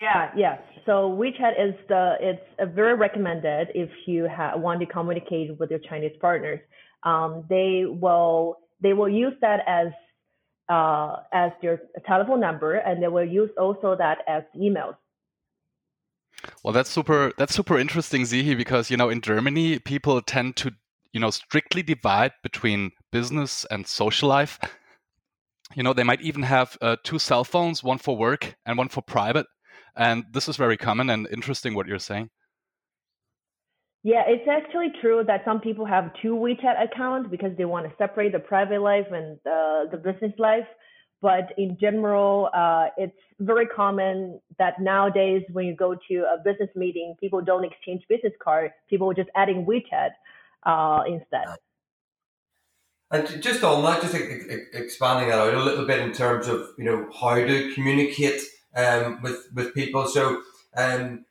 Yeah, 0.00 0.30
yeah. 0.36 0.58
So 0.86 1.16
WeChat 1.18 1.52
is 1.58 1.74
the 1.88 2.14
it's 2.20 2.42
a 2.58 2.66
very 2.66 2.94
recommended 2.94 3.68
if 3.74 3.90
you 4.06 4.28
ha- 4.28 4.56
want 4.56 4.80
to 4.80 4.86
communicate 4.86 5.58
with 5.58 5.70
your 5.70 5.78
Chinese 5.78 6.16
partners. 6.20 6.60
Um, 7.04 7.44
they 7.48 7.84
will 7.86 8.58
they 8.82 8.92
will 8.92 9.08
use 9.08 9.34
that 9.40 9.60
as 9.66 9.88
uh, 10.68 11.16
as 11.32 11.52
their 11.62 11.82
telephone 12.06 12.40
number, 12.40 12.74
and 12.74 13.02
they 13.02 13.08
will 13.08 13.26
use 13.26 13.50
also 13.58 13.96
that 13.96 14.18
as 14.26 14.42
emails. 14.56 14.96
Well, 16.62 16.72
that's 16.72 16.90
super. 16.90 17.32
That's 17.38 17.54
super 17.54 17.78
interesting, 17.78 18.22
Ziyi, 18.22 18.56
because 18.56 18.90
you 18.90 18.96
know 18.96 19.08
in 19.08 19.20
Germany 19.20 19.78
people 19.78 20.20
tend 20.22 20.56
to 20.56 20.72
you 21.12 21.20
know 21.20 21.30
strictly 21.30 21.82
divide 21.82 22.32
between 22.42 22.92
business 23.10 23.64
and 23.70 23.86
social 23.86 24.28
life. 24.28 24.58
You 25.74 25.82
know, 25.82 25.92
they 25.92 26.04
might 26.04 26.20
even 26.20 26.42
have 26.42 26.76
uh, 26.80 26.96
two 27.02 27.18
cell 27.18 27.42
phones, 27.42 27.82
one 27.82 27.98
for 27.98 28.16
work 28.16 28.54
and 28.66 28.78
one 28.78 28.88
for 28.88 29.02
private, 29.02 29.46
and 29.96 30.24
this 30.32 30.48
is 30.48 30.56
very 30.56 30.76
common 30.76 31.10
and 31.10 31.26
interesting 31.32 31.74
what 31.74 31.86
you're 31.86 31.98
saying. 31.98 32.30
Yeah, 34.04 34.22
it's 34.26 34.46
actually 34.46 34.92
true 35.00 35.24
that 35.26 35.40
some 35.46 35.60
people 35.60 35.86
have 35.86 36.12
two 36.20 36.34
WeChat 36.34 36.76
accounts 36.84 37.30
because 37.30 37.56
they 37.56 37.64
want 37.64 37.86
to 37.88 37.96
separate 37.96 38.32
the 38.32 38.38
private 38.38 38.82
life 38.82 39.06
and 39.10 39.38
uh, 39.46 39.90
the 39.90 39.96
business 39.96 40.32
life. 40.38 40.66
But 41.24 41.54
in 41.56 41.78
general, 41.80 42.50
uh, 42.52 42.88
it's 42.98 43.16
very 43.40 43.64
common 43.64 44.42
that 44.58 44.74
nowadays 44.78 45.42
when 45.50 45.64
you 45.64 45.74
go 45.74 45.94
to 45.94 46.14
a 46.24 46.36
business 46.44 46.68
meeting, 46.76 47.16
people 47.18 47.40
don't 47.40 47.64
exchange 47.64 48.02
business 48.10 48.34
cards. 48.44 48.74
People 48.90 49.10
are 49.10 49.14
just 49.14 49.30
adding 49.34 49.64
WeChat 49.64 50.10
uh, 50.64 51.02
instead. 51.06 51.46
And 53.10 53.42
just 53.42 53.64
on 53.64 53.82
that, 53.84 54.02
just 54.02 54.14
expanding 54.74 55.30
that 55.30 55.38
out 55.38 55.54
a 55.54 55.62
little 55.62 55.86
bit 55.86 56.00
in 56.00 56.12
terms 56.12 56.46
of 56.46 56.68
you 56.76 56.84
know 56.84 57.08
how 57.18 57.36
to 57.36 57.72
communicate 57.72 58.42
um, 58.76 59.22
with 59.22 59.48
with 59.54 59.72
people. 59.72 60.06
So, 60.06 60.42
um, 60.76 61.24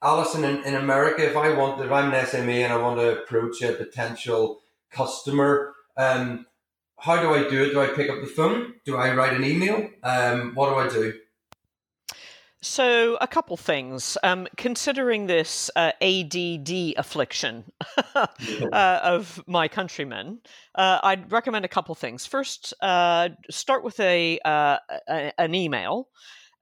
Allyson, 0.00 0.44
in, 0.44 0.62
in 0.62 0.76
America, 0.76 1.28
if 1.28 1.36
I 1.36 1.52
want, 1.58 1.84
if 1.84 1.90
I'm 1.90 2.14
an 2.14 2.24
SME 2.24 2.62
and 2.62 2.72
I 2.72 2.76
want 2.76 3.00
to 3.00 3.18
approach 3.20 3.62
a 3.62 3.72
potential 3.72 4.60
customer, 4.92 5.74
um, 5.96 6.46
how 7.04 7.20
do 7.20 7.34
I 7.34 7.46
do 7.50 7.62
it? 7.62 7.72
Do 7.72 7.82
I 7.82 7.88
pick 7.88 8.08
up 8.08 8.22
the 8.22 8.26
phone? 8.26 8.74
Do 8.86 8.96
I 8.96 9.14
write 9.14 9.34
an 9.34 9.44
email? 9.44 9.90
Um, 10.02 10.52
what 10.54 10.70
do 10.70 10.76
I 10.76 10.88
do? 10.88 11.12
So, 12.62 13.18
a 13.20 13.26
couple 13.26 13.58
things. 13.58 14.16
Um, 14.22 14.48
considering 14.56 15.26
this 15.26 15.70
uh, 15.76 15.92
ADD 16.00 16.94
affliction 16.96 17.70
uh, 18.14 18.26
of 18.72 19.44
my 19.46 19.68
countrymen, 19.68 20.38
uh, 20.74 21.00
I'd 21.02 21.30
recommend 21.30 21.66
a 21.66 21.68
couple 21.68 21.94
things. 21.94 22.24
First, 22.24 22.72
uh, 22.80 23.28
start 23.50 23.84
with 23.84 24.00
a, 24.00 24.38
uh, 24.42 24.78
a 25.06 25.32
an 25.38 25.54
email. 25.54 26.08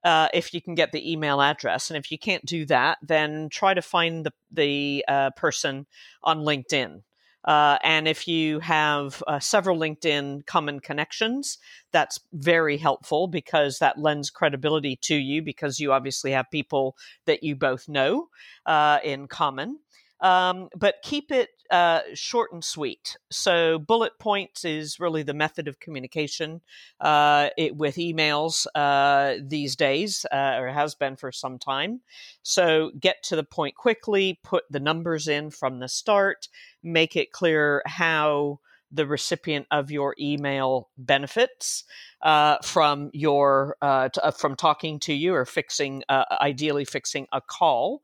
Uh, 0.03 0.27
if 0.33 0.53
you 0.53 0.61
can 0.61 0.75
get 0.75 0.91
the 0.91 1.09
email 1.09 1.41
address, 1.41 1.89
and 1.89 1.95
if 1.95 2.11
you 2.11 2.19
can't 2.19 2.45
do 2.45 2.65
that, 2.65 2.97
then 3.01 3.47
try 3.47 3.73
to 3.73 3.81
find 3.81 4.25
the 4.25 4.33
the 4.51 5.05
person 5.37 5.85
on 6.21 6.39
LinkedIn. 6.39 7.01
Uh, 7.45 7.77
and 7.83 8.07
if 8.07 8.27
you 8.27 8.59
have 8.59 9.21
uh, 9.27 9.39
several 9.39 9.77
LinkedIn 9.77 10.45
common 10.45 10.79
connections, 10.79 11.57
that's 11.91 12.19
very 12.33 12.77
helpful 12.77 13.27
because 13.27 13.79
that 13.79 13.97
lends 13.99 14.29
credibility 14.29 14.95
to 14.97 15.15
you 15.15 15.41
because 15.41 15.79
you 15.79 15.91
obviously 15.91 16.31
have 16.31 16.49
people 16.51 16.95
that 17.25 17.43
you 17.43 17.55
both 17.55 17.89
know 17.89 18.29
uh, 18.65 18.99
in 19.03 19.27
common. 19.27 19.79
Um, 20.23 20.69
but 20.75 20.95
keep 21.03 21.31
it 21.31 21.49
uh, 21.69 21.99
short 22.13 22.53
and 22.53 22.63
sweet. 22.63 23.17
So, 23.29 23.77
bullet 23.77 24.13
points 24.19 24.63
is 24.63 24.99
really 24.99 25.21
the 25.23 25.33
method 25.33 25.67
of 25.67 25.79
communication 25.79 26.61
uh, 27.01 27.49
it, 27.57 27.75
with 27.75 27.95
emails 27.95 28.65
uh, 28.73 29.35
these 29.45 29.75
days, 29.75 30.25
uh, 30.31 30.57
or 30.59 30.69
has 30.69 30.95
been 30.95 31.17
for 31.17 31.31
some 31.31 31.59
time. 31.59 32.01
So, 32.41 32.91
get 32.99 33.21
to 33.23 33.35
the 33.35 33.43
point 33.43 33.75
quickly, 33.75 34.39
put 34.43 34.63
the 34.69 34.79
numbers 34.79 35.27
in 35.27 35.49
from 35.49 35.79
the 35.79 35.89
start, 35.89 36.47
make 36.81 37.17
it 37.17 37.31
clear 37.33 37.81
how 37.85 38.59
the 38.93 39.07
recipient 39.07 39.65
of 39.71 39.89
your 39.89 40.15
email 40.19 40.89
benefits 40.97 41.83
uh, 42.21 42.57
from 42.63 43.09
your 43.13 43.75
uh, 43.81 44.07
t- 44.09 44.21
uh, 44.21 44.31
from 44.31 44.55
talking 44.55 44.99
to 44.99 45.13
you 45.13 45.33
or 45.33 45.45
fixing 45.45 46.03
uh, 46.09 46.23
ideally 46.41 46.85
fixing 46.85 47.27
a 47.31 47.41
call 47.41 48.03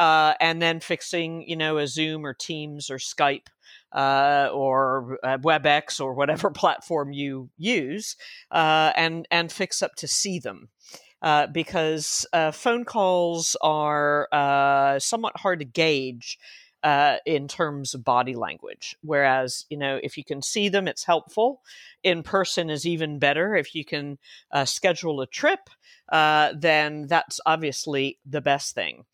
uh, 0.00 0.32
and 0.40 0.62
then 0.62 0.80
fixing, 0.80 1.46
you 1.46 1.54
know, 1.54 1.76
a 1.76 1.86
Zoom 1.86 2.24
or 2.24 2.32
Teams 2.32 2.90
or 2.90 2.96
Skype 2.96 3.48
uh, 3.92 4.48
or 4.50 5.18
uh, 5.22 5.36
WebEx 5.36 6.00
or 6.00 6.14
whatever 6.14 6.50
platform 6.50 7.12
you 7.12 7.50
use, 7.58 8.16
uh, 8.50 8.92
and 8.96 9.28
and 9.30 9.52
fix 9.52 9.82
up 9.82 9.94
to 9.96 10.08
see 10.08 10.38
them. 10.40 10.70
Uh, 11.22 11.46
because 11.48 12.24
uh, 12.32 12.50
phone 12.50 12.82
calls 12.82 13.54
are 13.60 14.26
somewhat 14.98 15.36
hard 15.36 15.58
to 15.58 15.66
gauge 15.66 16.38
in 17.26 17.46
terms 17.46 17.92
of 17.92 18.02
body 18.02 18.34
language. 18.34 18.96
Whereas, 19.02 19.66
you 19.68 19.76
know, 19.76 20.00
if 20.02 20.16
you 20.16 20.24
can 20.24 20.40
see 20.40 20.70
them, 20.70 20.88
it's 20.88 21.04
helpful. 21.04 21.60
In 22.02 22.22
person 22.22 22.70
is 22.70 22.86
even 22.86 23.18
better. 23.18 23.54
If 23.54 23.74
you 23.74 23.84
can 23.84 24.16
schedule 24.64 25.20
a 25.20 25.26
trip, 25.26 25.68
then 26.10 27.06
that's 27.06 27.38
obviously 27.44 28.18
the 28.24 28.40
best 28.40 28.74
thing. 28.74 29.04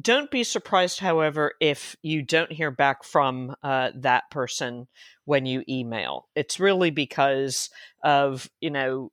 Don't 0.00 0.30
be 0.30 0.44
surprised, 0.44 1.00
however, 1.00 1.54
if 1.60 1.96
you 2.02 2.20
don't 2.22 2.52
hear 2.52 2.70
back 2.70 3.02
from 3.02 3.56
uh, 3.62 3.92
that 3.94 4.30
person 4.30 4.88
when 5.24 5.46
you 5.46 5.64
email. 5.68 6.28
It's 6.34 6.60
really 6.60 6.90
because 6.90 7.70
of, 8.02 8.50
you 8.60 8.70
know, 8.70 9.10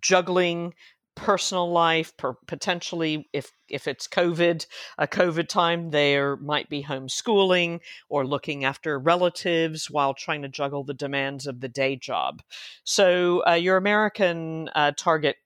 juggling 0.00 0.74
personal 1.14 1.70
life 1.70 2.16
per, 2.16 2.32
potentially 2.46 3.28
if 3.34 3.52
if 3.68 3.86
it's 3.86 4.08
covid 4.08 4.64
a 4.96 5.06
covid 5.06 5.46
time 5.46 5.90
there 5.90 6.38
might 6.38 6.70
be 6.70 6.82
homeschooling 6.82 7.80
or 8.08 8.26
looking 8.26 8.64
after 8.64 8.98
relatives 8.98 9.90
while 9.90 10.14
trying 10.14 10.40
to 10.40 10.48
juggle 10.48 10.82
the 10.84 10.94
demands 10.94 11.46
of 11.46 11.60
the 11.60 11.68
day 11.68 11.96
job 11.96 12.40
so 12.84 13.42
uh, 13.46 13.52
your 13.52 13.76
american 13.76 14.70
uh, 14.74 14.90
target 14.96 15.36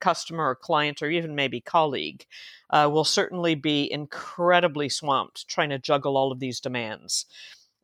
customer 0.00 0.48
or 0.48 0.54
client 0.54 1.02
or 1.02 1.10
even 1.10 1.34
maybe 1.34 1.60
colleague 1.60 2.26
uh, 2.70 2.88
will 2.90 3.04
certainly 3.04 3.54
be 3.54 3.90
incredibly 3.90 4.88
swamped 4.88 5.48
trying 5.48 5.70
to 5.70 5.78
juggle 5.78 6.16
all 6.16 6.32
of 6.32 6.40
these 6.40 6.60
demands. 6.60 7.26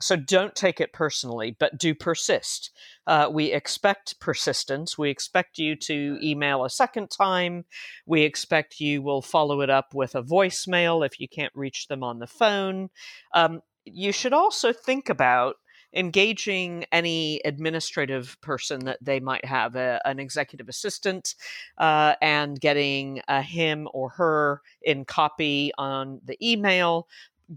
So 0.00 0.14
don't 0.14 0.54
take 0.54 0.80
it 0.80 0.92
personally, 0.92 1.56
but 1.58 1.76
do 1.76 1.92
persist. 1.92 2.70
Uh, 3.06 3.28
we 3.32 3.46
expect 3.46 4.20
persistence. 4.20 4.96
We 4.96 5.10
expect 5.10 5.58
you 5.58 5.74
to 5.74 6.18
email 6.22 6.64
a 6.64 6.70
second 6.70 7.10
time. 7.10 7.64
We 8.06 8.22
expect 8.22 8.80
you 8.80 9.02
will 9.02 9.22
follow 9.22 9.60
it 9.60 9.70
up 9.70 9.94
with 9.94 10.14
a 10.14 10.22
voicemail 10.22 11.04
if 11.04 11.18
you 11.18 11.26
can't 11.26 11.52
reach 11.56 11.88
them 11.88 12.04
on 12.04 12.20
the 12.20 12.28
phone. 12.28 12.90
Um, 13.34 13.60
you 13.84 14.12
should 14.12 14.32
also 14.32 14.72
think 14.72 15.08
about 15.08 15.56
engaging 15.94 16.84
any 16.92 17.40
administrative 17.44 18.38
person 18.40 18.84
that 18.84 18.98
they 19.00 19.20
might 19.20 19.44
have, 19.44 19.76
a, 19.76 20.00
an 20.04 20.18
executive 20.18 20.68
assistant, 20.68 21.34
uh, 21.78 22.14
and 22.20 22.60
getting 22.60 23.20
uh, 23.28 23.42
him 23.42 23.88
or 23.92 24.10
her 24.10 24.62
in 24.82 25.04
copy 25.04 25.72
on 25.78 26.20
the 26.24 26.36
email 26.46 27.08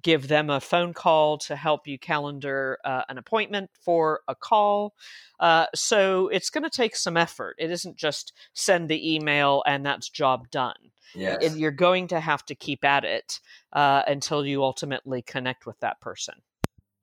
give 0.02 0.28
them 0.28 0.50
a 0.50 0.62
phone 0.62 0.94
call 0.94 1.38
to 1.38 1.56
help 1.56 1.88
you 1.88 2.00
calendar 2.00 2.78
uh, 2.86 3.04
an 3.10 3.18
appointment 3.18 3.70
for 3.84 4.22
a 4.28 4.36
call. 4.36 4.94
Uh, 5.40 5.66
so 5.76 6.30
it's 6.30 6.50
going 6.50 6.64
to 6.64 6.70
take 6.70 6.96
some 6.96 7.18
effort. 7.18 7.56
It 7.60 7.72
isn't 7.72 7.98
just 7.98 8.34
send 8.54 8.90
the 8.90 9.16
email 9.16 9.64
and 9.66 9.86
that's 9.86 10.10
job 10.10 10.50
done. 10.50 10.92
Yes. 11.14 11.58
You're 11.58 11.72
going 11.72 12.08
to 12.10 12.22
have 12.22 12.46
to 12.46 12.56
keep 12.56 12.86
at 12.86 13.04
it 13.04 13.42
uh, 13.74 14.04
until 14.08 14.46
you 14.46 14.64
ultimately 14.64 15.22
connect 15.22 15.66
with 15.66 15.78
that 15.82 16.00
person. 16.00 16.36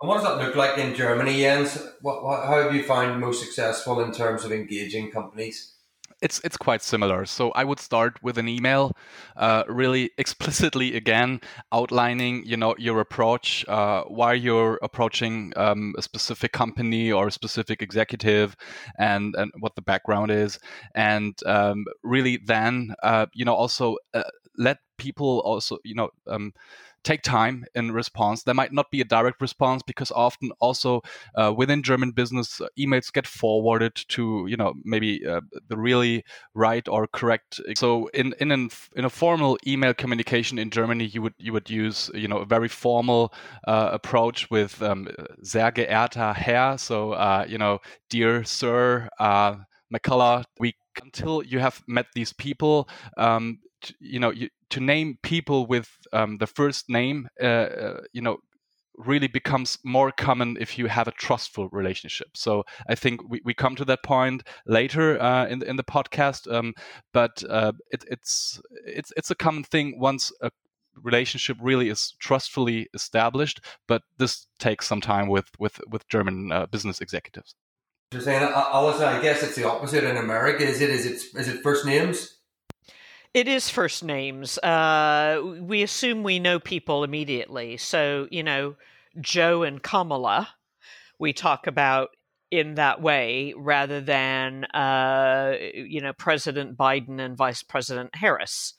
And 0.00 0.08
what 0.08 0.14
does 0.14 0.24
that 0.24 0.38
look 0.38 0.54
like 0.54 0.78
in 0.78 0.94
Germany, 0.94 1.40
Jens? 1.40 1.76
What, 2.02 2.22
what, 2.22 2.46
how 2.46 2.62
have 2.62 2.74
you 2.74 2.84
found 2.84 3.20
most 3.20 3.42
successful 3.42 4.00
in 4.00 4.12
terms 4.12 4.44
of 4.44 4.52
engaging 4.52 5.10
companies? 5.10 5.74
it's 6.20 6.40
it's 6.44 6.56
quite 6.56 6.82
similar. 6.82 7.24
So 7.26 7.50
I 7.52 7.64
would 7.64 7.78
start 7.78 8.22
with 8.22 8.38
an 8.38 8.48
email, 8.48 8.96
uh, 9.36 9.64
really 9.68 10.10
explicitly 10.18 10.96
again 10.96 11.40
outlining 11.72 12.44
you 12.44 12.56
know 12.56 12.74
your 12.78 13.00
approach, 13.00 13.64
uh, 13.68 14.04
why 14.04 14.32
you're 14.34 14.78
approaching 14.82 15.52
um, 15.56 15.94
a 15.96 16.02
specific 16.02 16.52
company 16.52 17.12
or 17.12 17.28
a 17.28 17.32
specific 17.32 17.82
executive, 17.82 18.56
and 18.98 19.34
and 19.36 19.52
what 19.60 19.76
the 19.76 19.82
background 19.82 20.30
is, 20.30 20.58
and 20.94 21.38
um, 21.46 21.84
really 22.02 22.38
then 22.44 22.94
uh, 23.02 23.26
you 23.32 23.44
know 23.44 23.54
also 23.54 23.96
uh, 24.14 24.22
let 24.56 24.78
people 24.98 25.40
also 25.44 25.78
you 25.84 25.94
know. 25.94 26.10
Um, 26.26 26.52
take 27.08 27.22
time 27.22 27.64
in 27.74 27.92
response. 27.92 28.42
There 28.42 28.54
might 28.54 28.72
not 28.72 28.90
be 28.90 29.00
a 29.00 29.04
direct 29.04 29.40
response 29.40 29.82
because 29.82 30.10
often 30.10 30.50
also 30.60 31.00
uh, 31.34 31.54
within 31.56 31.82
German 31.82 32.10
business, 32.10 32.60
uh, 32.60 32.68
emails 32.78 33.12
get 33.12 33.26
forwarded 33.26 33.94
to 34.08 34.46
you 34.48 34.56
know 34.56 34.74
maybe 34.84 35.26
uh, 35.26 35.40
the 35.68 35.78
really 35.78 36.24
right 36.54 36.86
or 36.88 37.06
correct. 37.06 37.60
So 37.76 38.08
in 38.08 38.34
in 38.40 38.52
an, 38.52 38.68
in 38.94 39.04
a 39.04 39.10
formal 39.10 39.58
email 39.66 39.94
communication 39.94 40.58
in 40.58 40.70
Germany, 40.70 41.06
you 41.06 41.22
would 41.22 41.34
you 41.38 41.52
would 41.52 41.70
use 41.70 42.10
you 42.14 42.28
know 42.28 42.38
a 42.38 42.46
very 42.46 42.68
formal 42.68 43.32
uh, 43.66 43.88
approach 43.92 44.50
with 44.50 44.82
um, 44.82 45.08
sehr 45.42 45.72
geehrter 45.72 46.34
Herr, 46.34 46.78
so 46.78 47.12
uh, 47.12 47.44
you 47.48 47.58
know 47.58 47.78
dear 48.10 48.44
sir. 48.44 49.08
Uh, 49.18 49.56
McCullough, 49.90 50.44
we 50.60 50.74
until 51.02 51.42
you 51.42 51.60
have 51.60 51.82
met 51.86 52.06
these 52.14 52.32
people, 52.32 52.88
um, 53.16 53.58
you 54.00 54.20
know, 54.20 54.30
you, 54.30 54.48
to 54.70 54.80
name 54.80 55.18
people 55.22 55.66
with 55.66 55.88
um, 56.12 56.38
the 56.38 56.46
first 56.46 56.88
name, 56.88 57.28
uh, 57.40 57.46
uh, 57.46 58.00
you 58.12 58.22
know, 58.22 58.38
really 58.98 59.28
becomes 59.28 59.78
more 59.84 60.10
common 60.10 60.56
if 60.60 60.76
you 60.76 60.86
have 60.86 61.08
a 61.08 61.12
trustful 61.12 61.68
relationship. 61.70 62.28
So 62.34 62.64
I 62.88 62.94
think 62.94 63.20
we, 63.28 63.40
we 63.44 63.54
come 63.54 63.76
to 63.76 63.84
that 63.86 64.02
point 64.02 64.42
later 64.66 65.20
uh, 65.22 65.46
in 65.46 65.62
in 65.62 65.76
the 65.76 65.84
podcast, 65.84 66.52
um, 66.52 66.74
but 67.12 67.42
uh, 67.48 67.72
it, 67.90 68.04
it's 68.08 68.60
it's 68.84 69.12
it's 69.16 69.30
a 69.30 69.36
common 69.36 69.64
thing 69.64 69.98
once 69.98 70.32
a 70.42 70.50
relationship 71.02 71.56
really 71.60 71.88
is 71.88 72.14
trustfully 72.18 72.88
established. 72.92 73.60
But 73.86 74.02
this 74.18 74.46
takes 74.58 74.86
some 74.86 75.00
time 75.00 75.28
with 75.28 75.48
with 75.58 75.80
with 75.88 76.08
German 76.08 76.52
uh, 76.52 76.66
business 76.66 77.00
executives. 77.00 77.54
You're 78.12 78.22
saying, 78.22 78.42
Allyson, 78.42 79.04
I 79.04 79.20
guess 79.20 79.42
it's 79.42 79.54
the 79.54 79.68
opposite 79.68 80.02
in 80.02 80.16
America. 80.16 80.64
Is 80.64 80.80
it? 80.80 80.90
Is 80.90 81.06
it? 81.06 81.38
Is 81.38 81.48
it 81.48 81.62
first 81.62 81.84
names? 81.84 82.37
It 83.34 83.46
is 83.46 83.68
first 83.70 84.02
names. 84.02 84.58
Uh, 84.58 85.40
we 85.60 85.82
assume 85.82 86.22
we 86.22 86.38
know 86.38 86.58
people 86.58 87.04
immediately. 87.04 87.76
So, 87.76 88.26
you 88.30 88.42
know, 88.42 88.76
Joe 89.20 89.62
and 89.62 89.82
Kamala, 89.82 90.48
we 91.18 91.32
talk 91.32 91.66
about 91.66 92.08
in 92.50 92.76
that 92.76 93.02
way 93.02 93.54
rather 93.56 94.00
than, 94.00 94.64
uh, 94.66 95.54
you 95.74 96.00
know, 96.00 96.12
President 96.14 96.76
Biden 96.76 97.20
and 97.20 97.36
Vice 97.36 97.62
President 97.62 98.14
Harris. 98.14 98.74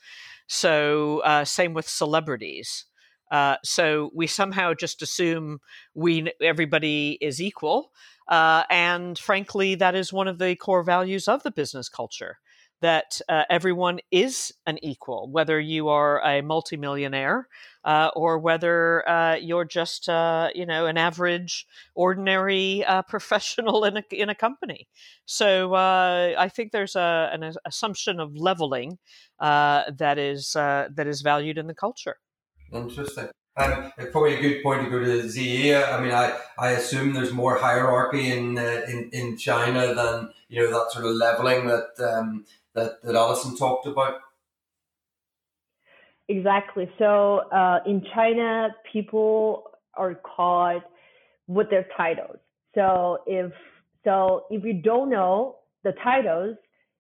So, 0.48 1.20
uh, 1.20 1.46
same 1.46 1.74
with 1.74 1.88
celebrities. 1.88 2.86
Uh, 3.32 3.58
so 3.64 4.10
we 4.16 4.26
somehow 4.26 4.74
just 4.74 5.04
assume 5.04 5.60
we 5.94 6.32
everybody 6.42 7.20
is 7.22 7.40
equal, 7.40 7.92
uh, 8.28 8.64
and 8.72 9.20
frankly, 9.20 9.76
that 9.76 9.94
is 9.94 10.12
one 10.12 10.28
of 10.28 10.40
the 10.40 10.56
core 10.56 10.82
values 10.82 11.28
of 11.28 11.44
the 11.44 11.52
business 11.52 11.90
culture 11.90 12.40
that 12.82 13.20
uh, 13.28 13.44
everyone 13.50 14.00
is 14.12 14.54
an 14.66 14.78
equal, 14.84 15.30
whether 15.30 15.60
you 15.60 15.90
are 15.90 16.26
a 16.26 16.42
multimillionaire 16.42 17.48
uh, 17.84 18.10
or 18.16 18.40
whether 18.40 19.08
uh, 19.08 19.36
you're 19.36 19.66
just, 19.66 20.10
uh, 20.10 20.50
you 20.54 20.66
know, 20.66 20.86
an 20.86 20.98
average, 20.98 21.66
ordinary 21.96 22.84
uh, 22.86 23.02
professional 23.08 23.84
in 23.84 23.98
a 23.98 24.04
in 24.12 24.30
a 24.30 24.36
company. 24.36 24.88
So 25.26 25.74
uh, 25.74 26.36
I 26.38 26.50
think 26.50 26.72
there's 26.72 26.96
a, 26.96 27.30
an 27.34 27.54
assumption 27.66 28.20
of 28.20 28.36
leveling 28.36 28.98
that 29.40 30.18
is 30.18 30.54
that 30.54 31.08
is 31.08 31.22
valued 31.22 31.58
in 31.58 31.68
the 31.68 31.76
culture. 31.76 32.18
Interesting. 32.72 33.30
Um, 33.58 33.92
probably 34.12 34.36
a 34.36 34.42
good 34.42 34.64
point 34.64 34.86
to 34.86 34.90
go 34.90 35.00
to 35.00 35.24
Ziyi. 35.24 35.76
I 35.76 36.00
mean, 36.00 36.14
I, 36.14 36.38
I 36.58 36.72
assume 36.72 37.12
there's 37.12 37.34
more 37.34 37.58
hierarchy 37.58 38.32
in, 38.32 38.58
in 38.58 39.10
in 39.12 39.38
China 39.38 39.94
than 39.94 40.30
you 40.48 40.62
know 40.62 40.70
that 40.72 40.92
sort 40.94 41.06
of 41.06 41.16
leveling 41.16 41.68
that 41.68 41.90
um, 42.00 42.46
that, 42.80 43.04
that 43.04 43.16
Allyson 43.16 43.56
talked 43.56 43.86
about? 43.88 44.20
Exactly. 46.28 46.90
So 47.00 47.42
uh, 47.52 47.80
in 47.86 48.04
China, 48.14 48.70
people 48.92 49.72
are 49.96 50.16
called 50.16 50.84
with 51.48 51.70
their 51.70 51.88
titles. 51.98 52.38
So 52.76 53.20
if 53.26 53.52
so, 54.06 54.46
if 54.50 54.64
you 54.64 54.74
don't 54.74 55.10
know 55.10 55.58
the 55.84 55.94
titles, 56.04 56.56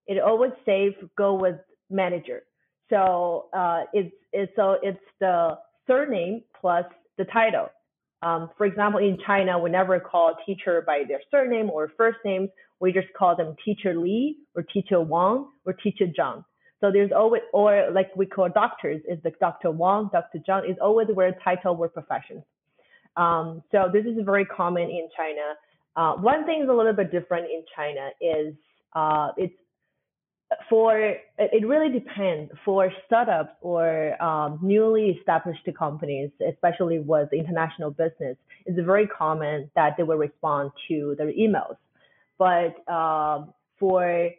it 0.07 0.19
always 0.19 0.51
safe 0.65 0.95
go 1.15 1.35
with 1.35 1.55
manager. 1.89 2.41
So 2.89 3.49
uh, 3.53 3.83
it's 3.93 4.13
it's 4.33 4.51
so 4.55 4.77
it's 4.81 4.99
the 5.19 5.57
surname 5.87 6.41
plus 6.59 6.85
the 7.17 7.25
title. 7.25 7.69
Um, 8.21 8.49
for 8.57 8.65
example, 8.65 8.99
in 8.99 9.17
China, 9.25 9.59
we 9.59 9.69
never 9.69 9.99
call 9.99 10.29
a 10.31 10.45
teacher 10.45 10.83
by 10.85 11.03
their 11.07 11.21
surname 11.31 11.69
or 11.69 11.91
first 11.95 12.17
names. 12.25 12.49
We 12.79 12.91
just 12.91 13.07
call 13.17 13.35
them 13.35 13.55
teacher 13.63 13.93
Li 13.93 14.37
or 14.55 14.63
teacher 14.63 15.01
Wang 15.01 15.47
or 15.65 15.73
teacher 15.73 16.05
Zhang. 16.07 16.43
So 16.81 16.91
there's 16.91 17.11
always, 17.11 17.41
or 17.53 17.89
like 17.91 18.15
we 18.15 18.25
call 18.25 18.49
doctors, 18.49 19.01
is 19.07 19.21
the 19.23 19.31
Dr. 19.39 19.71
Wang, 19.71 20.09
Dr. 20.13 20.39
Zhang 20.47 20.69
is 20.69 20.77
always 20.81 21.07
where 21.13 21.35
title 21.43 21.75
or 21.77 21.89
profession. 21.89 22.43
Um, 23.17 23.63
so 23.71 23.89
this 23.91 24.05
is 24.05 24.23
very 24.23 24.45
common 24.45 24.83
in 24.83 25.09
China. 25.15 25.55
Uh, 25.95 26.13
one 26.21 26.45
thing 26.45 26.61
is 26.63 26.69
a 26.69 26.73
little 26.73 26.93
bit 26.93 27.11
different 27.11 27.45
in 27.45 27.63
China 27.75 28.09
is 28.21 28.53
uh, 28.93 29.29
it's 29.37 29.53
for 30.69 30.97
it 30.97 31.67
really 31.67 31.91
depends 31.91 32.51
for 32.65 32.91
startups 33.05 33.51
or 33.61 34.21
um, 34.21 34.57
newly 34.61 35.09
established 35.19 35.67
companies, 35.77 36.31
especially 36.47 36.99
with 36.99 37.31
international 37.33 37.91
business. 37.91 38.35
It's 38.65 38.79
very 38.83 39.05
common 39.05 39.69
that 39.75 39.95
they 39.97 40.03
will 40.03 40.17
respond 40.17 40.71
to 40.87 41.15
their 41.17 41.31
emails. 41.31 41.75
But 42.39 42.73
um, 42.91 43.53
for 43.79 44.31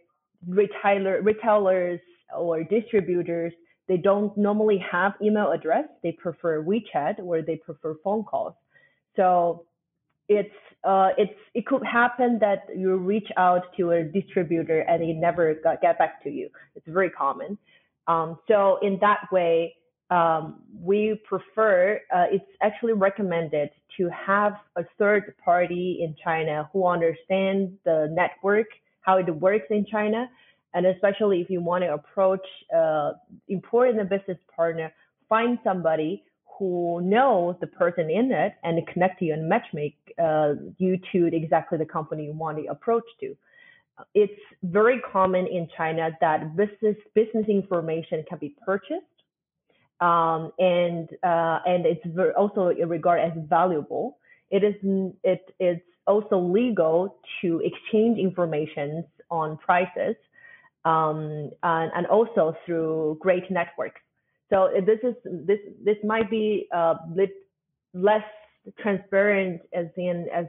retailer, 0.49 1.23
retailers 1.23 2.01
or 2.37 2.65
distributors, 2.65 3.53
they 3.87 3.99
don't 3.99 4.37
normally 4.37 4.79
have 4.91 5.13
email 5.23 5.53
address. 5.53 5.85
They 6.03 6.13
prefer 6.13 6.65
WeChat 6.65 7.21
or 7.23 7.43
they 7.43 7.57
prefer 7.57 7.97
phone 8.03 8.25
calls. 8.25 8.55
So 9.17 9.67
it's 10.29 10.55
uh, 10.85 11.11
it's 11.19 11.35
it 11.55 11.67
could 11.67 11.85
happen 11.85 12.39
that 12.41 12.67
you 12.75 12.97
reach 12.97 13.29
out 13.37 13.63
to 13.77 13.91
a 13.91 14.05
distributor 14.05 14.81
and 14.81 15.03
they 15.03 15.13
never 15.13 15.55
got, 15.55 15.83
get 15.83 15.99
back 15.99 16.23
to 16.23 16.31
you. 16.31 16.49
It's 16.77 16.87
very 16.89 17.11
common. 17.11 17.59
Um, 18.07 18.39
so 18.49 18.79
in 18.81 18.99
that 19.01 19.29
way, 19.31 19.75
um, 20.11 20.63
we 20.83 21.21
prefer, 21.25 22.01
uh, 22.15 22.25
it's 22.31 22.45
actually 22.63 22.95
recommended 22.95 23.71
to 23.97 24.09
have 24.11 24.55
a 24.77 24.85
third 24.99 25.35
party 25.45 26.01
in 26.03 26.17
China 26.23 26.69
who 26.73 26.87
understands 26.87 27.73
the 27.85 28.09
network, 28.11 28.67
how 29.03 29.19
it 29.19 29.29
works 29.31 29.67
in 29.71 29.87
China. 29.87 30.29
And 30.75 30.87
especially 30.87 31.41
if 31.41 31.51
you 31.51 31.61
want 31.61 31.85
to 31.85 31.95
approach 31.95 32.47
uh, 32.77 33.13
important 33.49 34.09
business 34.09 34.39
partner, 34.55 34.93
find 35.29 35.59
somebody 35.65 36.25
who 36.59 37.01
knows 37.03 37.57
the 37.61 37.67
person 37.67 38.11
in 38.11 38.31
it 38.33 38.55
and 38.63 38.87
connect 38.89 39.23
you 39.23 39.33
and 39.33 39.51
matchmake 39.51 39.95
uh, 40.23 40.55
you 40.79 40.99
to 41.13 41.35
exactly 41.35 41.79
the 41.79 41.87
company 41.87 42.25
you 42.27 42.33
want 42.33 42.59
to 42.59 42.67
approach 42.67 43.05
to. 43.21 43.37
It's 44.15 44.41
very 44.63 45.01
common 45.13 45.47
in 45.47 45.69
China 45.77 46.11
that 46.21 46.57
business 46.57 46.97
business 47.15 47.47
information 47.49 48.25
can 48.29 48.39
be 48.39 48.55
purchased 48.65 49.20
um, 50.01 50.53
and 50.59 51.09
uh, 51.23 51.61
and 51.67 51.85
it's 51.87 52.05
also 52.37 52.73
regarded 52.87 53.33
as 53.33 53.49
valuable. 53.49 54.19
It 54.51 54.65
is 54.65 54.75
it 55.23 55.55
it's 55.59 55.83
also 56.07 56.39
legal 56.39 57.17
to 57.43 57.61
exchange 57.61 58.19
information 58.19 59.05
on 59.31 59.59
prices, 59.59 60.17
um, 60.85 61.51
and, 61.63 61.93
and 61.95 62.07
also 62.07 62.57
through 62.65 63.19
great 63.21 63.51
networks. 63.51 64.01
So 64.49 64.71
this 64.75 64.99
is 65.03 65.15
this 65.25 65.61
this 65.85 65.97
might 66.03 66.31
be 66.31 66.67
a 66.73 66.95
bit 67.15 67.31
less 67.95 68.25
transparent 68.81 69.61
as 69.73 69.87
in 69.97 70.29
as 70.35 70.47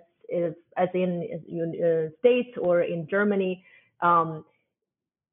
as 0.78 0.90
in 0.94 1.28
uh, 1.30 2.10
states 2.20 2.58
or 2.60 2.82
in 2.82 3.08
Germany. 3.10 3.64
Um, 4.02 4.46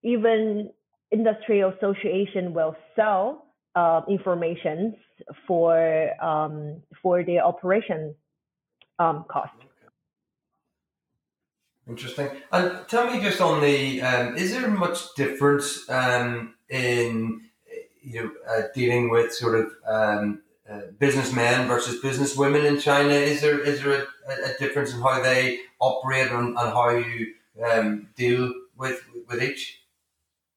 even 0.03 0.71
industry 1.11 1.63
association 1.63 2.53
will 2.53 2.77
sell 2.95 3.48
uh, 3.79 4.01
information 4.09 4.97
for 5.47 5.73
um, 6.31 6.83
for 7.01 7.23
the 7.23 7.39
operation 7.39 8.15
um, 8.99 9.25
cost. 9.29 9.59
Interesting. 11.89 12.29
And 12.53 12.87
tell 12.89 13.11
me 13.11 13.23
just 13.23 13.41
on 13.41 13.63
the, 13.63 14.03
um, 14.03 14.37
is 14.37 14.53
there 14.53 14.69
much 14.69 15.15
difference 15.15 15.89
um, 15.89 16.55
in 16.69 17.41
you 18.03 18.15
know 18.15 18.31
uh, 18.51 18.63
dealing 18.75 19.11
with 19.11 19.33
sort 19.33 19.55
of 19.61 19.67
um, 19.87 20.43
uh, 20.71 20.83
businessmen 20.99 21.67
versus 21.67 22.03
businesswomen 22.03 22.65
in 22.65 22.79
China? 22.79 23.15
Is 23.33 23.41
there 23.41 23.59
is 23.61 23.83
there 23.83 24.07
a, 24.29 24.51
a 24.51 24.59
difference 24.59 24.93
in 24.93 25.01
how 25.01 25.23
they 25.23 25.61
operate 25.81 26.31
and, 26.31 26.49
and 26.49 26.69
how 26.79 26.91
you 26.91 27.35
um, 27.71 28.09
deal 28.17 28.53
with 28.77 29.01
with 29.29 29.43
each? 29.43 29.81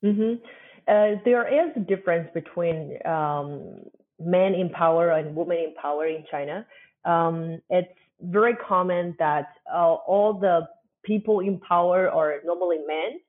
Mm-hmm. 0.04 0.44
Uh, 0.88 1.16
there 1.26 1.48
is 1.48 1.72
a 1.76 1.80
difference 1.80 2.30
between 2.34 2.98
um, 3.06 3.80
men 4.20 4.54
in 4.54 4.70
power 4.70 5.12
and 5.12 5.36
women 5.36 5.58
in 5.58 5.74
power 5.82 6.06
in 6.06 6.24
China. 6.30 6.66
Um, 7.06 7.62
it's 7.70 7.88
very 8.22 8.56
common 8.56 9.16
that 9.20 9.48
uh, 9.72 9.94
all 9.94 10.34
the 10.40 10.68
people 11.04 11.40
in 11.40 11.60
power 11.60 12.10
are 12.10 12.36
normally 12.46 12.78
men. 12.88 13.20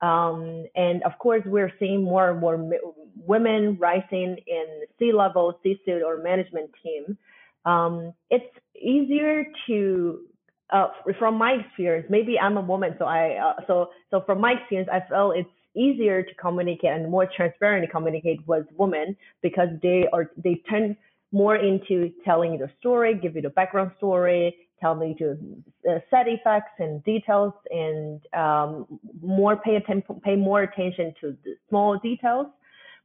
Um, 0.00 0.64
and 0.74 1.02
of 1.04 1.12
course, 1.18 1.42
we're 1.46 1.72
seeing 1.78 2.02
more 2.02 2.30
and 2.30 2.40
more 2.40 2.58
women 3.16 3.78
rising 3.78 4.36
in 4.46 4.66
C-level, 4.98 5.60
C-suite, 5.62 6.02
or 6.02 6.20
management 6.22 6.70
team. 6.82 7.16
Um, 7.64 8.12
it's 8.28 8.44
easier 8.74 9.44
to, 9.68 10.20
uh, 10.70 10.88
from 11.20 11.36
my 11.36 11.52
experience, 11.52 12.08
maybe 12.10 12.36
I'm 12.38 12.56
a 12.56 12.60
woman, 12.62 12.96
so 12.98 13.04
I, 13.04 13.36
uh, 13.36 13.60
so 13.68 13.90
so 14.10 14.22
from 14.26 14.40
my 14.40 14.54
experience, 14.54 14.90
I 14.92 15.08
feel 15.08 15.32
it's 15.36 15.48
easier 15.76 16.22
to 16.22 16.34
communicate 16.34 16.90
and 16.90 17.10
more 17.10 17.28
transparent 17.36 17.86
to 17.86 17.90
communicate 17.90 18.46
with 18.46 18.66
women 18.76 19.16
because 19.42 19.68
they 19.82 20.06
are 20.12 20.30
they 20.36 20.60
tend 20.68 20.96
more 21.32 21.56
into 21.56 22.12
telling 22.24 22.58
the 22.58 22.70
story, 22.78 23.14
give 23.14 23.34
you 23.34 23.42
the 23.42 23.50
background 23.50 23.90
story, 23.96 24.54
tell 24.80 24.94
me 24.94 25.14
to 25.18 25.30
uh, 25.88 25.98
set 26.10 26.28
effects 26.28 26.72
and 26.78 27.02
details, 27.04 27.54
and 27.70 28.20
um, 28.34 28.86
more 29.22 29.56
pay 29.56 29.76
attention, 29.76 30.20
pay 30.22 30.36
more 30.36 30.62
attention 30.62 31.14
to 31.20 31.36
the 31.44 31.54
small 31.68 31.98
details. 31.98 32.46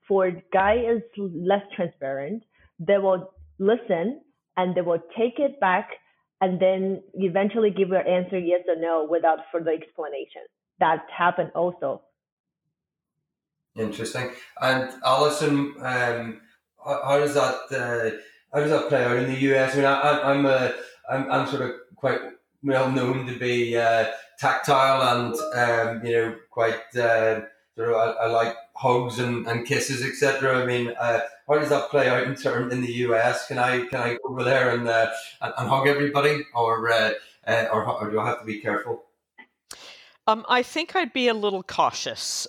For 0.08 0.32
guy 0.52 0.76
is 0.76 1.02
less 1.18 1.64
transparent. 1.76 2.44
They 2.80 2.98
will 2.98 3.34
listen 3.60 4.22
and 4.58 4.76
they 4.76 4.82
will 4.82 5.02
take 5.18 5.40
it 5.40 5.60
back 5.60 5.90
and 6.42 6.60
then 6.60 7.02
eventually 7.16 7.72
give 7.72 7.90
your 7.90 8.08
answer 8.08 8.38
yes 8.38 8.62
or 8.68 8.80
no 8.80 9.08
without 9.10 9.40
further 9.52 9.72
explanation. 9.72 10.44
That 10.80 11.06
happened 11.16 11.52
also. 11.56 12.02
Interesting. 13.78 14.32
And 14.62 14.90
Allyson, 15.06 15.76
um, 15.80 16.42
how 16.84 17.20
does 17.20 17.34
that 17.36 17.56
uh, 17.72 18.18
how 18.54 18.62
does 18.62 18.72
that 18.72 18.90
play 18.90 19.04
out 19.04 19.18
in 19.18 19.32
the 19.32 19.40
US? 19.52 19.74
I 19.74 19.76
mean, 19.76 19.86
I, 19.86 20.32
am 20.32 20.46
a 20.46 20.74
I'm, 21.10 21.32
I'm 21.32 21.48
sort 21.48 21.62
of 21.62 21.72
quite 21.96 22.20
well 22.64 22.92
known 22.92 23.28
to 23.28 23.38
be 23.38 23.78
uh, 23.78 24.08
tactile 24.40 25.02
and 25.02 25.36
um, 25.56 26.06
you 26.06 26.12
know 26.14 26.36
quite 26.50 26.96
uh, 26.96 27.42
sort 27.76 27.90
of 27.90 27.96
I, 27.96 28.24
I, 28.24 28.28
like 28.28 28.56
hugs 28.76 29.20
and, 29.20 29.48
and 29.48 29.66
kisses 29.66 30.04
etc. 30.04 30.62
I 30.62 30.66
mean, 30.66 30.94
uh, 31.00 31.22
how 31.48 31.60
does 31.60 31.70
that 31.70 31.90
play 31.90 32.10
out 32.10 32.24
in 32.24 32.36
term 32.36 32.72
in 32.72 32.82
the 32.82 32.94
US? 32.94 33.48
Can 33.48 33.60
I 33.60 33.86
can 33.86 34.00
I 34.00 34.14
go 34.14 34.30
over 34.30 34.44
there 34.44 34.72
and 34.72 34.88
uh, 34.88 35.12
and, 35.42 35.54
and, 35.58 35.70
hug 35.70 35.88
everybody, 35.88 36.46
or 36.56 36.92
uh, 36.92 37.12
uh, 37.46 37.66
or, 37.72 37.86
or 37.86 38.10
do 38.10 38.20
I 38.20 38.28
have 38.28 38.40
to 38.40 38.46
be 38.46 38.60
careful? 38.60 39.04
Um, 40.28 40.46
I 40.50 40.62
think 40.62 40.96
I'd 40.96 41.14
be 41.14 41.30
a 41.30 41.34
little 41.34 41.64
cautious. 41.64 42.48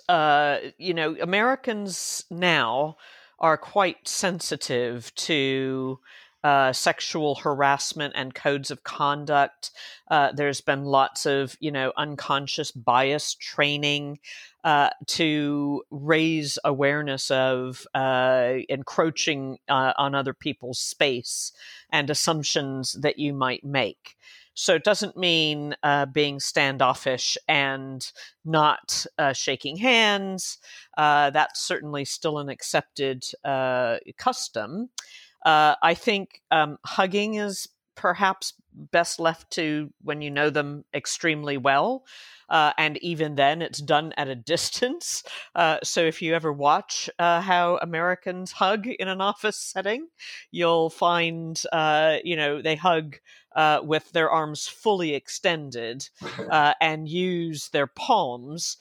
you 0.77 0.93
know, 0.93 1.15
Americans 1.21 2.25
now 2.29 2.97
are 3.39 3.57
quite 3.57 4.05
sensitive 4.07 5.15
to 5.15 5.99
uh, 6.43 6.71
sexual 6.71 7.35
harassment 7.35 8.13
and 8.15 8.33
codes 8.33 8.71
of 8.71 8.83
conduct. 8.83 9.71
Uh, 10.09 10.31
there's 10.31 10.61
been 10.61 10.85
lots 10.85 11.25
of, 11.25 11.57
you 11.59 11.71
know, 11.71 11.91
unconscious 11.97 12.71
bias 12.71 13.33
training 13.35 14.19
uh, 14.63 14.89
to 15.05 15.83
raise 15.91 16.57
awareness 16.63 17.29
of 17.31 17.85
uh, 17.93 18.53
encroaching 18.69 19.57
uh, 19.67 19.93
on 19.97 20.15
other 20.15 20.33
people's 20.33 20.79
space 20.79 21.51
and 21.91 22.09
assumptions 22.09 22.93
that 23.01 23.19
you 23.19 23.33
might 23.33 23.63
make. 23.63 24.15
So 24.59 24.75
it 24.75 24.83
doesn't 24.83 25.15
mean 25.15 25.73
uh, 25.83 26.05
being 26.05 26.41
standoffish 26.41 27.37
and 27.47 28.05
not 28.43 29.05
uh, 29.17 29.31
shaking 29.31 29.77
hands. 29.77 30.57
Uh, 30.97 31.29
that's 31.29 31.61
certainly 31.61 32.03
still 32.03 32.39
an 32.39 32.49
accepted 32.49 33.23
uh, 33.45 33.99
custom. 34.17 34.89
Uh, 35.45 35.75
I 35.81 35.93
think 35.93 36.41
um, 36.51 36.77
hugging 36.85 37.35
is 37.35 37.69
perhaps 37.99 38.53
best 38.71 39.19
left 39.19 39.51
to 39.51 39.91
when 40.01 40.21
you 40.21 40.31
know 40.31 40.49
them 40.49 40.85
extremely 40.93 41.57
well. 41.57 42.05
Uh, 42.49 42.71
and 42.77 42.97
even 43.03 43.35
then, 43.35 43.61
it's 43.61 43.79
done 43.79 44.13
at 44.15 44.29
a 44.29 44.35
distance. 44.55 45.21
Uh, 45.53 45.77
so 45.83 46.01
if 46.01 46.21
you 46.21 46.33
ever 46.33 46.51
watch 46.51 47.09
uh, 47.19 47.41
how 47.41 47.77
Americans 47.81 48.53
hug 48.53 48.87
in 48.87 49.09
an 49.09 49.19
office 49.19 49.57
setting, 49.57 50.07
you'll 50.49 50.89
find, 50.89 51.61
uh, 51.73 52.17
you 52.23 52.37
know, 52.37 52.61
they 52.61 52.77
hug 52.77 53.17
uh, 53.53 53.81
with 53.83 54.09
their 54.13 54.31
arms 54.31 54.65
fully 54.65 55.13
extended 55.13 56.07
uh, 56.49 56.73
and 56.79 57.09
use 57.09 57.67
their 57.69 57.87
palms 57.87 58.77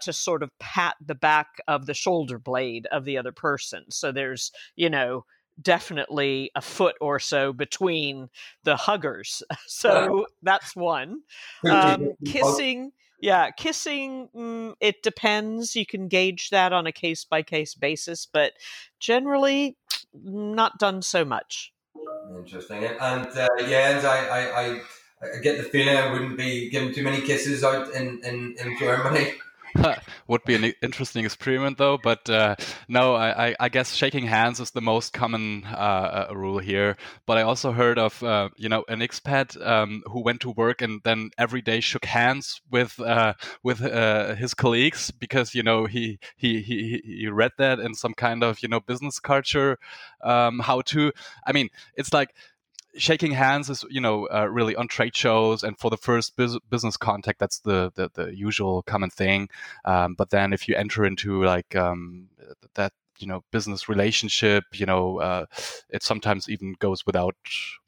to 0.00 0.12
sort 0.12 0.42
of 0.42 0.50
pat 0.58 0.94
the 1.04 1.14
back 1.14 1.58
of 1.66 1.86
the 1.86 1.94
shoulder 1.94 2.38
blade 2.38 2.86
of 2.92 3.04
the 3.04 3.18
other 3.18 3.32
person. 3.32 3.82
So 3.88 4.12
there's, 4.12 4.52
you 4.76 4.90
know, 4.90 5.24
definitely 5.60 6.50
a 6.54 6.60
foot 6.60 6.96
or 7.00 7.18
so 7.18 7.52
between 7.52 8.28
the 8.64 8.76
huggers. 8.76 9.42
So 9.66 10.26
that's 10.42 10.76
one. 10.76 11.22
Um, 11.70 12.12
kissing, 12.26 12.92
yeah, 13.20 13.50
kissing, 13.50 14.28
mm, 14.34 14.74
it 14.80 15.02
depends. 15.02 15.76
You 15.76 15.86
can 15.86 16.08
gauge 16.08 16.50
that 16.50 16.72
on 16.72 16.86
a 16.86 16.92
case 16.92 17.24
by 17.24 17.42
case 17.42 17.74
basis, 17.74 18.26
but 18.26 18.52
generally 18.98 19.76
not 20.24 20.78
done 20.78 21.02
so 21.02 21.24
much. 21.24 21.72
Interesting. 22.36 22.84
And 22.84 23.26
uh, 23.26 23.48
yeah, 23.66 24.00
I, 24.04 24.08
I, 24.08 24.60
I, 24.60 24.80
I 25.22 25.40
get 25.42 25.58
the 25.58 25.64
feeling 25.64 25.96
I 25.96 26.12
wouldn't 26.12 26.36
be 26.36 26.70
giving 26.70 26.92
too 26.92 27.02
many 27.02 27.20
kisses 27.20 27.64
out 27.64 27.94
in, 27.94 28.20
in, 28.24 28.54
in 28.58 28.78
Germany. 28.78 29.34
Would 30.28 30.44
be 30.44 30.54
an 30.54 30.72
interesting 30.82 31.24
experiment, 31.24 31.78
though. 31.78 31.98
But 31.98 32.28
uh, 32.28 32.56
no, 32.88 33.14
I, 33.14 33.54
I, 33.58 33.68
guess 33.68 33.94
shaking 33.94 34.26
hands 34.26 34.60
is 34.60 34.70
the 34.70 34.80
most 34.80 35.12
common 35.12 35.64
uh, 35.64 36.28
uh, 36.30 36.34
rule 36.34 36.58
here. 36.58 36.96
But 37.26 37.38
I 37.38 37.42
also 37.42 37.72
heard 37.72 37.98
of 37.98 38.22
uh, 38.22 38.48
you 38.56 38.68
know 38.68 38.84
an 38.88 39.00
expat 39.00 39.60
um, 39.64 40.02
who 40.06 40.22
went 40.22 40.40
to 40.42 40.50
work 40.50 40.82
and 40.82 41.00
then 41.04 41.30
every 41.38 41.62
day 41.62 41.80
shook 41.80 42.04
hands 42.04 42.60
with 42.70 42.98
uh, 43.00 43.34
with 43.62 43.82
uh, 43.82 44.34
his 44.34 44.54
colleagues 44.54 45.10
because 45.10 45.54
you 45.54 45.62
know 45.62 45.86
he, 45.86 46.18
he 46.36 46.60
he 46.60 47.02
he 47.04 47.28
read 47.28 47.52
that 47.58 47.78
in 47.78 47.94
some 47.94 48.14
kind 48.14 48.42
of 48.42 48.62
you 48.62 48.68
know 48.68 48.80
business 48.80 49.18
culture 49.18 49.78
um, 50.22 50.58
how 50.60 50.80
to. 50.82 51.12
I 51.46 51.52
mean, 51.52 51.68
it's 51.96 52.12
like 52.12 52.34
shaking 52.96 53.32
hands 53.32 53.70
is 53.70 53.84
you 53.88 54.00
know 54.00 54.26
uh, 54.26 54.46
really 54.50 54.76
on 54.76 54.88
trade 54.88 55.16
shows 55.16 55.62
and 55.62 55.78
for 55.78 55.90
the 55.90 55.96
first 55.96 56.36
bus- 56.36 56.58
business 56.68 56.96
contact 56.96 57.38
that's 57.38 57.60
the, 57.60 57.92
the, 57.94 58.10
the 58.14 58.36
usual 58.36 58.82
common 58.82 59.10
thing. 59.10 59.48
Um, 59.84 60.14
but 60.14 60.30
then 60.30 60.52
if 60.52 60.68
you 60.68 60.74
enter 60.76 61.04
into 61.04 61.44
like 61.44 61.76
um, 61.76 62.28
that 62.74 62.92
you 63.18 63.26
know 63.26 63.44
business 63.52 63.88
relationship 63.88 64.64
you 64.72 64.86
know 64.86 65.18
uh, 65.18 65.46
it 65.90 66.02
sometimes 66.02 66.48
even 66.48 66.74
goes 66.78 67.04
without 67.06 67.36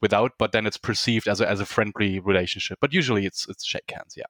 without 0.01 0.33
but 0.37 0.51
then 0.51 0.65
it's 0.67 0.77
perceived 0.77 1.27
as 1.27 1.41
a, 1.41 1.49
as 1.49 1.59
a 1.59 1.65
friendly 1.65 2.19
relationship. 2.19 2.77
But 2.79 2.93
usually 2.93 3.25
it's 3.25 3.47
it's 3.49 3.65
shake 3.65 3.91
hands 3.91 4.15
yeah. 4.17 4.25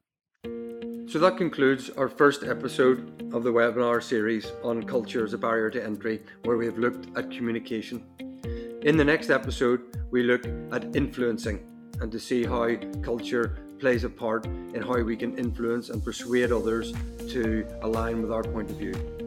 So 1.05 1.19
that 1.19 1.37
concludes 1.37 1.89
our 1.91 2.07
first 2.07 2.43
episode 2.43 3.31
of 3.33 3.43
the 3.43 3.51
webinar 3.51 4.01
series 4.01 4.51
on 4.63 4.83
culture 4.83 5.25
as 5.25 5.33
a 5.33 5.37
barrier 5.37 5.69
to 5.69 5.83
entry 5.83 6.21
where 6.43 6.57
we 6.57 6.65
have 6.65 6.77
looked 6.77 7.15
at 7.17 7.29
communication 7.29 8.03
in 8.83 8.97
the 8.97 9.05
next 9.05 9.29
episode, 9.29 9.81
we 10.11 10.23
look 10.23 10.45
at 10.73 10.95
influencing 10.95 11.59
and 12.01 12.11
to 12.11 12.19
see 12.19 12.43
how 12.43 12.75
culture 13.01 13.57
plays 13.79 14.03
a 14.03 14.09
part 14.09 14.45
in 14.45 14.81
how 14.81 15.01
we 15.01 15.15
can 15.15 15.37
influence 15.37 15.89
and 15.89 16.03
persuade 16.03 16.51
others 16.51 16.93
to 17.29 17.65
align 17.81 18.21
with 18.21 18.31
our 18.31 18.43
point 18.43 18.69
of 18.69 18.75
view. 18.75 19.22